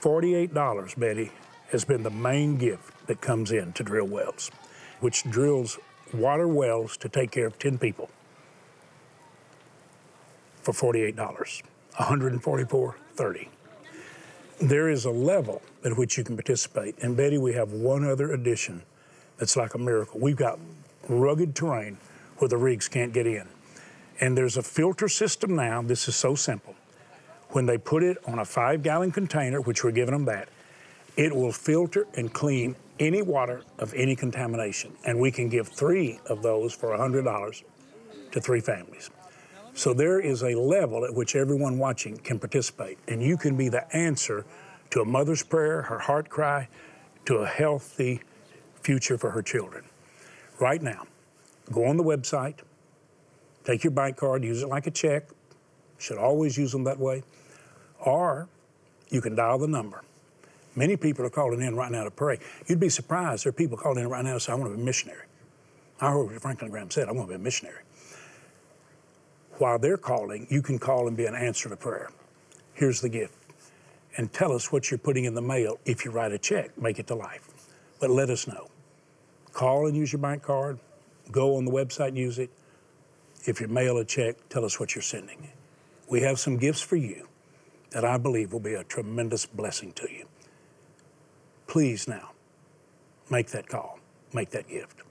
$48, 0.02 1.00
Betty, 1.00 1.32
has 1.72 1.84
been 1.84 2.04
the 2.04 2.12
main 2.12 2.58
gift 2.58 3.08
that 3.08 3.22
comes 3.22 3.52
in 3.52 3.74
to 3.74 3.84
drill 3.84 4.08
wells, 4.08 4.52
which 5.00 5.24
drills 5.24 5.80
water 6.14 6.48
wells 6.48 6.96
to 6.98 7.10
take 7.10 7.32
care 7.32 7.48
of 7.48 7.58
10 7.58 7.80
people 7.80 8.10
for 10.66 10.94
$48, 10.94 11.62
144.30. 11.94 13.48
There 14.60 14.90
is 14.90 15.06
a 15.06 15.12
level 15.12 15.62
at 15.84 15.96
which 15.96 16.18
you 16.18 16.24
can 16.24 16.36
participate. 16.36 16.98
And 17.02 17.16
Betty, 17.16 17.38
we 17.38 17.54
have 17.54 17.72
one 17.74 18.04
other 18.04 18.32
addition 18.34 18.82
that's 19.38 19.56
like 19.56 19.76
a 19.76 19.78
miracle. 19.78 20.20
We've 20.20 20.36
got 20.36 20.58
rugged 21.08 21.56
terrain 21.56 21.98
where 22.38 22.50
the 22.50 22.58
rigs 22.58 22.88
can't 22.88 23.14
get 23.14 23.28
in. 23.28 23.48
And 24.20 24.36
there's 24.38 24.58
a 24.58 24.64
filter 24.64 25.08
system 25.08 25.56
now. 25.56 25.82
This 25.82 26.08
is 26.08 26.16
so 26.16 26.36
simple. 26.36 26.74
When 27.50 27.66
they 27.66 27.78
put 27.78 28.02
it 28.02 28.18
on 28.26 28.40
a 28.40 28.46
five 28.46 28.82
gallon 28.82 29.12
container, 29.12 29.62
which 29.62 29.84
we're 29.84 29.92
giving 29.92 30.14
them 30.14 30.26
that, 30.26 30.50
it 31.16 31.34
will 31.34 31.52
filter 31.52 32.08
and 32.16 32.34
clean 32.34 32.76
any 33.00 33.22
water 33.22 33.62
of 33.78 33.94
any 33.94 34.16
contamination. 34.16 34.94
And 35.06 35.20
we 35.20 35.32
can 35.32 35.48
give 35.50 35.68
three 35.68 36.20
of 36.28 36.42
those 36.42 36.74
for 36.74 36.90
$100 36.98 37.64
to 38.32 38.42
three 38.42 38.62
families. 38.62 39.10
So 39.76 39.94
there 39.94 40.22
is 40.22 40.42
a 40.42 40.56
level 40.56 41.04
at 41.04 41.14
which 41.14 41.36
everyone 41.36 41.78
watching 41.78 42.18
can 42.18 42.40
participate. 42.40 42.98
And 43.10 43.22
you 43.22 43.36
can 43.36 43.58
be 43.58 43.68
the 43.68 43.94
answer 43.96 44.46
to 44.92 45.02
a 45.02 45.06
mother's 45.06 45.44
prayer, 45.44 45.82
her 45.84 46.00
heart 46.00 46.30
cry, 46.30 46.70
to 47.26 47.38
a 47.38 47.46
healthy 47.46 48.22
future 48.82 49.18
for 49.18 49.32
her 49.32 49.42
children. 49.42 49.84
Right 50.62 50.82
now, 50.82 51.06
go 51.74 51.86
on 51.86 51.98
the 51.98 52.04
website, 52.04 52.60
take 53.66 53.84
your 53.84 53.92
bank 53.92 54.16
card, 54.16 54.46
use 54.46 54.64
it 54.64 54.70
like 54.70 54.88
a 54.88 54.92
check. 54.92 55.28
Should 55.98 56.18
always 56.18 56.58
use 56.58 56.72
them 56.72 56.86
that 56.86 57.00
way. 57.00 57.24
Or 58.00 58.48
you 59.10 59.20
can 59.20 59.36
dial 59.36 59.58
the 59.58 59.68
number. 59.68 60.04
Many 60.78 60.96
people 60.96 61.26
are 61.26 61.30
calling 61.30 61.62
in 61.62 61.76
right 61.76 61.92
now 61.92 62.06
to 62.06 62.12
pray. 62.12 62.40
You'd 62.68 62.80
be 62.80 62.90
surprised. 62.90 63.44
There 63.44 63.50
are 63.50 63.54
people 63.54 63.78
calling 63.78 64.04
in 64.04 64.10
right 64.10 64.24
now 64.24 64.36
to 64.36 64.40
say, 64.40 64.54
I 64.54 64.56
want 64.56 64.72
to 64.72 64.76
be 64.78 64.82
a 64.82 64.86
missionary. 64.86 65.26
I 66.00 66.12
heard 66.12 66.24
what 66.24 66.42
Franklin 66.42 66.72
Graham 66.72 66.92
said, 66.92 67.10
I 67.10 67.12
want 67.12 67.28
to 67.28 67.32
be 67.32 67.36
a 67.36 67.44
missionary. 67.44 67.82
While 69.58 69.80
they're 69.80 69.98
calling, 69.98 70.48
you 70.50 70.62
can 70.62 70.80
call 70.80 71.08
and 71.08 71.16
be 71.16 71.26
an 71.26 71.36
answer 71.36 71.70
to 71.70 71.78
prayer. 71.78 72.10
Here's 72.74 73.00
the 73.02 73.10
gift. 73.10 73.34
And 74.18 74.32
tell 74.32 74.52
us 74.52 74.72
what 74.72 74.92
you're 74.92 74.98
putting 74.98 75.26
in 75.26 75.34
the 75.34 75.42
mail 75.42 75.80
if 75.86 76.04
you 76.06 76.12
write 76.12 76.32
a 76.32 76.38
check, 76.38 76.78
make 76.78 77.00
it 77.00 77.08
to 77.08 77.16
life. 77.16 77.50
But 78.00 78.10
let 78.10 78.30
us 78.30 78.48
know. 78.48 78.70
Call 79.54 79.88
and 79.88 79.96
use 79.96 80.12
your 80.12 80.22
bank 80.22 80.44
card. 80.44 80.80
Go 81.32 81.56
on 81.58 81.66
the 81.66 81.72
website 81.72 82.10
and 82.10 82.18
use 82.18 82.40
it. 82.40 82.50
If 83.46 83.62
you 83.62 83.68
mail 83.68 83.98
a 83.98 84.06
check, 84.06 84.36
tell 84.50 84.66
us 84.66 84.80
what 84.80 84.96
you're 84.96 85.02
sending. 85.02 85.50
We 86.10 86.22
have 86.22 86.40
some 86.40 86.58
gifts 86.58 86.82
for 86.82 86.98
you 86.98 87.28
that 87.92 88.04
I 88.04 88.18
believe 88.18 88.52
will 88.52 88.60
be 88.60 88.74
a 88.74 88.84
tremendous 88.84 89.46
blessing 89.46 89.94
to 89.94 90.12
you. 90.12 90.26
Please 91.68 92.08
now, 92.08 92.32
make 93.30 93.48
that 93.52 93.68
call, 93.68 94.00
make 94.34 94.50
that 94.52 94.68
gift. 94.68 95.05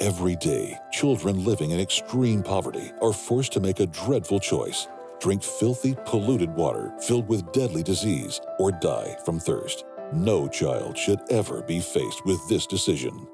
Every 0.00 0.34
day, 0.34 0.78
children 0.90 1.44
living 1.44 1.72
in 1.72 1.78
extreme 1.78 2.42
poverty 2.42 2.90
are 3.02 3.12
forced 3.12 3.52
to 3.52 3.60
make 3.60 3.80
a 3.80 3.86
dreadful 3.86 4.40
choice 4.40 4.88
drink 5.20 5.42
filthy, 5.42 5.94
polluted 6.06 6.54
water 6.54 6.94
filled 7.00 7.28
with 7.28 7.52
deadly 7.52 7.82
disease 7.82 8.40
or 8.58 8.72
die 8.72 9.14
from 9.26 9.38
thirst. 9.38 9.84
No 10.14 10.48
child 10.48 10.96
should 10.96 11.20
ever 11.28 11.60
be 11.60 11.80
faced 11.80 12.24
with 12.24 12.40
this 12.48 12.66
decision. 12.66 13.28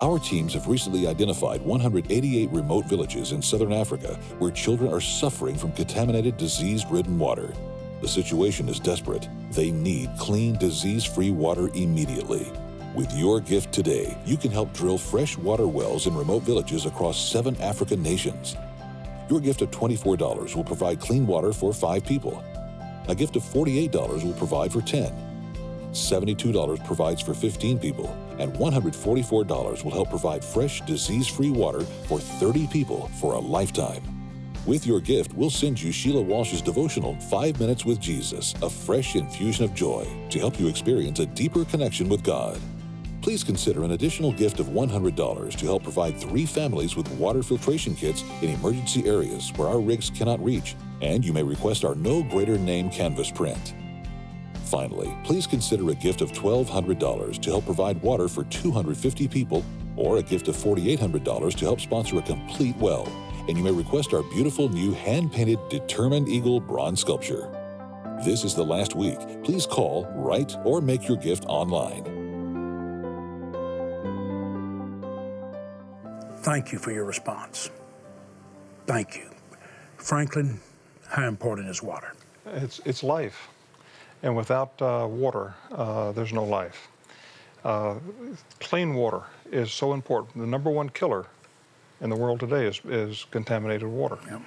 Our 0.00 0.18
teams 0.18 0.54
have 0.54 0.66
recently 0.66 1.06
identified 1.06 1.60
188 1.60 2.50
remote 2.52 2.86
villages 2.86 3.32
in 3.32 3.42
southern 3.42 3.74
Africa 3.74 4.18
where 4.38 4.50
children 4.50 4.90
are 4.90 5.02
suffering 5.02 5.56
from 5.56 5.72
contaminated, 5.72 6.38
disease 6.38 6.86
ridden 6.86 7.18
water. 7.18 7.52
The 8.00 8.08
situation 8.08 8.70
is 8.70 8.80
desperate. 8.80 9.28
They 9.50 9.70
need 9.70 10.08
clean, 10.18 10.56
disease 10.56 11.04
free 11.04 11.32
water 11.32 11.68
immediately. 11.74 12.50
With 12.98 13.12
your 13.12 13.38
gift 13.38 13.70
today, 13.70 14.18
you 14.26 14.36
can 14.36 14.50
help 14.50 14.72
drill 14.72 14.98
fresh 14.98 15.38
water 15.38 15.68
wells 15.68 16.08
in 16.08 16.16
remote 16.16 16.42
villages 16.42 16.84
across 16.84 17.30
seven 17.30 17.54
African 17.62 18.02
nations. 18.02 18.56
Your 19.30 19.38
gift 19.38 19.62
of 19.62 19.70
$24 19.70 20.56
will 20.56 20.64
provide 20.64 20.98
clean 20.98 21.24
water 21.24 21.52
for 21.52 21.72
five 21.72 22.04
people. 22.04 22.42
A 23.06 23.14
gift 23.14 23.36
of 23.36 23.44
$48 23.44 24.24
will 24.24 24.32
provide 24.32 24.72
for 24.72 24.80
10. 24.80 25.12
$72 25.92 26.84
provides 26.84 27.22
for 27.22 27.34
15 27.34 27.78
people, 27.78 28.08
and 28.40 28.52
$144 28.54 29.84
will 29.84 29.92
help 29.92 30.10
provide 30.10 30.44
fresh, 30.44 30.80
disease 30.80 31.28
free 31.28 31.50
water 31.50 31.82
for 32.08 32.18
30 32.18 32.66
people 32.66 33.06
for 33.20 33.34
a 33.34 33.38
lifetime. 33.38 34.02
With 34.66 34.88
your 34.88 35.00
gift, 35.00 35.34
we'll 35.34 35.50
send 35.50 35.80
you 35.80 35.92
Sheila 35.92 36.20
Walsh's 36.20 36.62
devotional, 36.62 37.14
Five 37.30 37.60
Minutes 37.60 37.84
with 37.84 38.00
Jesus, 38.00 38.54
a 38.60 38.68
fresh 38.68 39.14
infusion 39.14 39.64
of 39.64 39.72
joy 39.72 40.04
to 40.30 40.40
help 40.40 40.58
you 40.58 40.66
experience 40.66 41.20
a 41.20 41.26
deeper 41.26 41.64
connection 41.64 42.08
with 42.08 42.24
God. 42.24 42.60
Please 43.20 43.42
consider 43.42 43.84
an 43.84 43.90
additional 43.90 44.32
gift 44.32 44.60
of 44.60 44.68
$100 44.68 45.56
to 45.56 45.66
help 45.66 45.82
provide 45.82 46.18
three 46.18 46.46
families 46.46 46.96
with 46.96 47.10
water 47.12 47.42
filtration 47.42 47.94
kits 47.94 48.22
in 48.42 48.50
emergency 48.50 49.06
areas 49.06 49.52
where 49.56 49.68
our 49.68 49.80
rigs 49.80 50.08
cannot 50.08 50.42
reach, 50.42 50.76
and 51.02 51.24
you 51.24 51.32
may 51.32 51.42
request 51.42 51.84
our 51.84 51.94
No 51.96 52.22
Greater 52.22 52.56
Name 52.56 52.88
canvas 52.90 53.30
print. 53.30 53.74
Finally, 54.66 55.16
please 55.24 55.46
consider 55.46 55.90
a 55.90 55.94
gift 55.94 56.20
of 56.20 56.30
$1,200 56.30 57.42
to 57.42 57.50
help 57.50 57.64
provide 57.64 58.00
water 58.02 58.28
for 58.28 58.44
250 58.44 59.26
people, 59.26 59.64
or 59.96 60.18
a 60.18 60.22
gift 60.22 60.46
of 60.46 60.56
$4,800 60.56 61.54
to 61.54 61.64
help 61.64 61.80
sponsor 61.80 62.18
a 62.18 62.22
complete 62.22 62.76
well. 62.76 63.08
And 63.48 63.56
you 63.56 63.64
may 63.64 63.72
request 63.72 64.12
our 64.14 64.22
beautiful 64.22 64.68
new 64.68 64.92
hand 64.92 65.32
painted 65.32 65.58
Determined 65.70 66.28
Eagle 66.28 66.60
bronze 66.60 67.00
sculpture. 67.00 67.50
This 68.24 68.44
is 68.44 68.54
the 68.54 68.64
last 68.64 68.94
week. 68.94 69.18
Please 69.42 69.66
call, 69.66 70.06
write, 70.14 70.54
or 70.64 70.80
make 70.80 71.08
your 71.08 71.16
gift 71.16 71.46
online. 71.46 72.17
Thank 76.48 76.72
you 76.72 76.78
for 76.78 76.92
your 76.92 77.04
response. 77.04 77.70
Thank 78.86 79.16
you. 79.16 79.28
Franklin, 79.98 80.58
how 81.06 81.28
important 81.28 81.68
is 81.68 81.82
water? 81.82 82.14
It's, 82.46 82.80
it's 82.86 83.02
life. 83.02 83.48
And 84.22 84.34
without 84.34 84.80
uh, 84.80 85.06
water, 85.10 85.52
uh, 85.70 86.12
there's 86.12 86.32
no 86.32 86.44
life. 86.44 86.88
Uh, 87.64 87.96
clean 88.60 88.94
water 88.94 89.24
is 89.52 89.70
so 89.70 89.92
important. 89.92 90.38
The 90.38 90.46
number 90.46 90.70
one 90.70 90.88
killer 90.88 91.26
in 92.00 92.08
the 92.08 92.16
world 92.16 92.40
today 92.40 92.64
is, 92.64 92.80
is 92.86 93.26
contaminated 93.30 93.86
water. 93.86 94.16
Yep. 94.30 94.40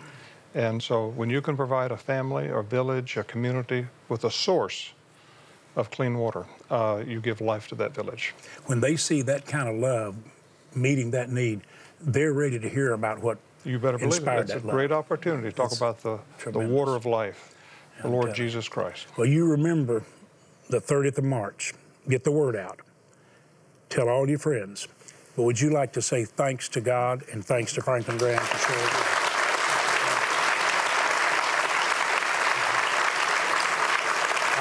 And 0.56 0.82
so 0.82 1.10
when 1.10 1.30
you 1.30 1.40
can 1.40 1.56
provide 1.56 1.92
a 1.92 1.98
family, 1.98 2.48
a 2.48 2.64
village, 2.64 3.18
a 3.18 3.24
community 3.24 3.86
with 4.10 4.24
a 4.24 4.32
source 4.32 4.94
of 5.76 5.92
clean 5.92 6.18
water, 6.18 6.48
uh, 6.72 7.04
you 7.06 7.22
give 7.22 7.42
life 7.42 7.68
to 7.68 7.76
that 7.76 7.94
village. 7.94 8.34
When 8.66 8.80
they 8.80 8.96
see 8.96 9.22
that 9.22 9.46
kind 9.46 9.70
of 9.70 9.76
love 9.76 10.16
meeting 10.76 11.12
that 11.12 11.30
need, 11.30 11.62
they're 12.04 12.34
ready 12.34 12.60
to 12.60 12.70
hear 12.70 12.94
about 12.94 13.22
what 13.22 13.38
you 13.66 13.80
better 13.80 13.98
believe 13.98 14.14
it. 14.14 14.18
inspired 14.18 14.50
It's 14.50 14.52
a 14.64 14.68
love. 14.68 14.76
great 14.76 14.92
opportunity 14.92 15.50
to 15.50 15.56
talk 15.56 15.68
It's 15.72 15.78
about 15.78 16.02
the, 16.02 16.20
the 16.52 16.60
water 16.60 16.96
of 16.96 17.06
life, 17.06 17.54
the 18.00 18.06
I'm 18.08 18.12
Lord 18.12 18.24
telling. 18.24 18.36
Jesus 18.36 18.68
Christ. 18.68 19.08
Well, 19.18 19.28
you 19.28 19.46
remember 19.46 20.04
the 20.70 20.80
30th 20.82 21.18
of 21.20 21.24
March. 21.26 21.74
Get 22.10 22.24
the 22.24 22.32
word 22.32 22.56
out. 22.56 22.80
Tell 23.90 24.10
all 24.10 24.28
your 24.30 24.40
friends. 24.40 24.88
But 25.36 25.44
would 25.44 25.62
you 25.62 25.70
like 25.70 25.94
to 25.94 26.02
say 26.02 26.26
thanks 26.26 26.68
to 26.70 26.82
God 26.82 27.24
and 27.32 27.46
thanks 27.46 27.74
to 27.74 27.82
Franklin 27.82 28.18
Graham 28.18 28.40
for 28.42 28.58
sharing? 28.58 28.84
with 28.84 28.94
us? 28.96 29.18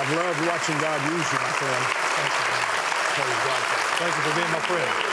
I've 0.00 0.16
loved 0.16 0.46
watching 0.46 0.79
God 0.79 1.00
use 1.12 1.33
you, 1.33 1.38
my 1.38 1.53
friend. 1.59 1.85
Thank 2.16 2.33
you. 2.33 3.35
God. 3.44 3.62
Thank 3.98 4.16
you 4.16 4.22
for 4.22 4.35
being 4.40 4.53
my 4.53 4.61
friend. 4.61 5.10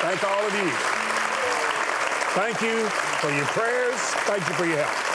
Thank 0.00 0.24
all 0.24 0.46
of 0.46 0.54
you. 0.54 0.70
Thank 2.32 2.62
you 2.62 2.88
for 3.20 3.30
your 3.30 3.44
prayers. 3.46 3.98
Thank 4.24 4.48
you 4.48 4.54
for 4.54 4.64
your 4.64 4.78
help. 4.78 5.09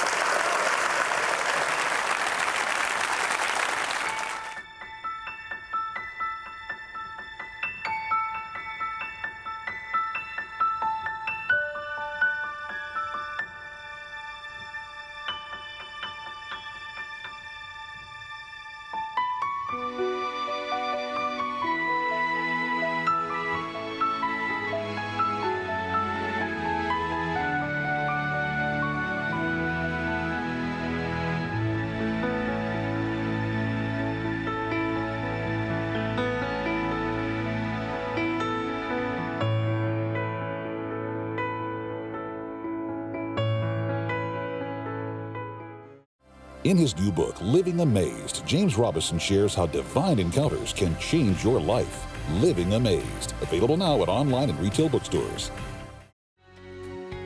In 46.65 46.77
his 46.77 46.97
new 46.97 47.11
book, 47.11 47.39
Living 47.41 47.81
Amazed, 47.81 48.43
James 48.47 48.75
Robison 48.75 49.19
shares 49.19 49.53
how 49.53 49.67
divine 49.67 50.17
encounters 50.17 50.73
can 50.73 50.97
change 50.97 51.43
your 51.43 51.61
life. 51.61 52.07
Living 52.41 52.73
Amazed. 52.73 53.35
Available 53.43 53.77
now 53.77 54.01
at 54.01 54.09
online 54.09 54.49
and 54.49 54.59
retail 54.59 54.89
bookstores. 54.89 55.49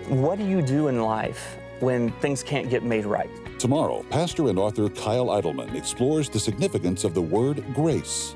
What 0.10 0.40
do 0.40 0.46
you 0.46 0.62
do 0.62 0.90
in 0.90 1.02
life 1.02 1.56
when 1.80 2.12
things 2.20 2.44
can't 2.44 2.70
get 2.70 2.84
made 2.84 3.06
right? 3.06 3.30
Tomorrow, 3.60 4.04
pastor 4.10 4.50
and 4.50 4.60
author 4.60 4.90
Kyle 4.90 5.28
Idleman 5.28 5.74
explores 5.74 6.28
the 6.28 6.40
significance 6.40 7.06
of 7.06 7.14
the 7.14 7.22
word 7.22 7.64
grace. 7.74 8.36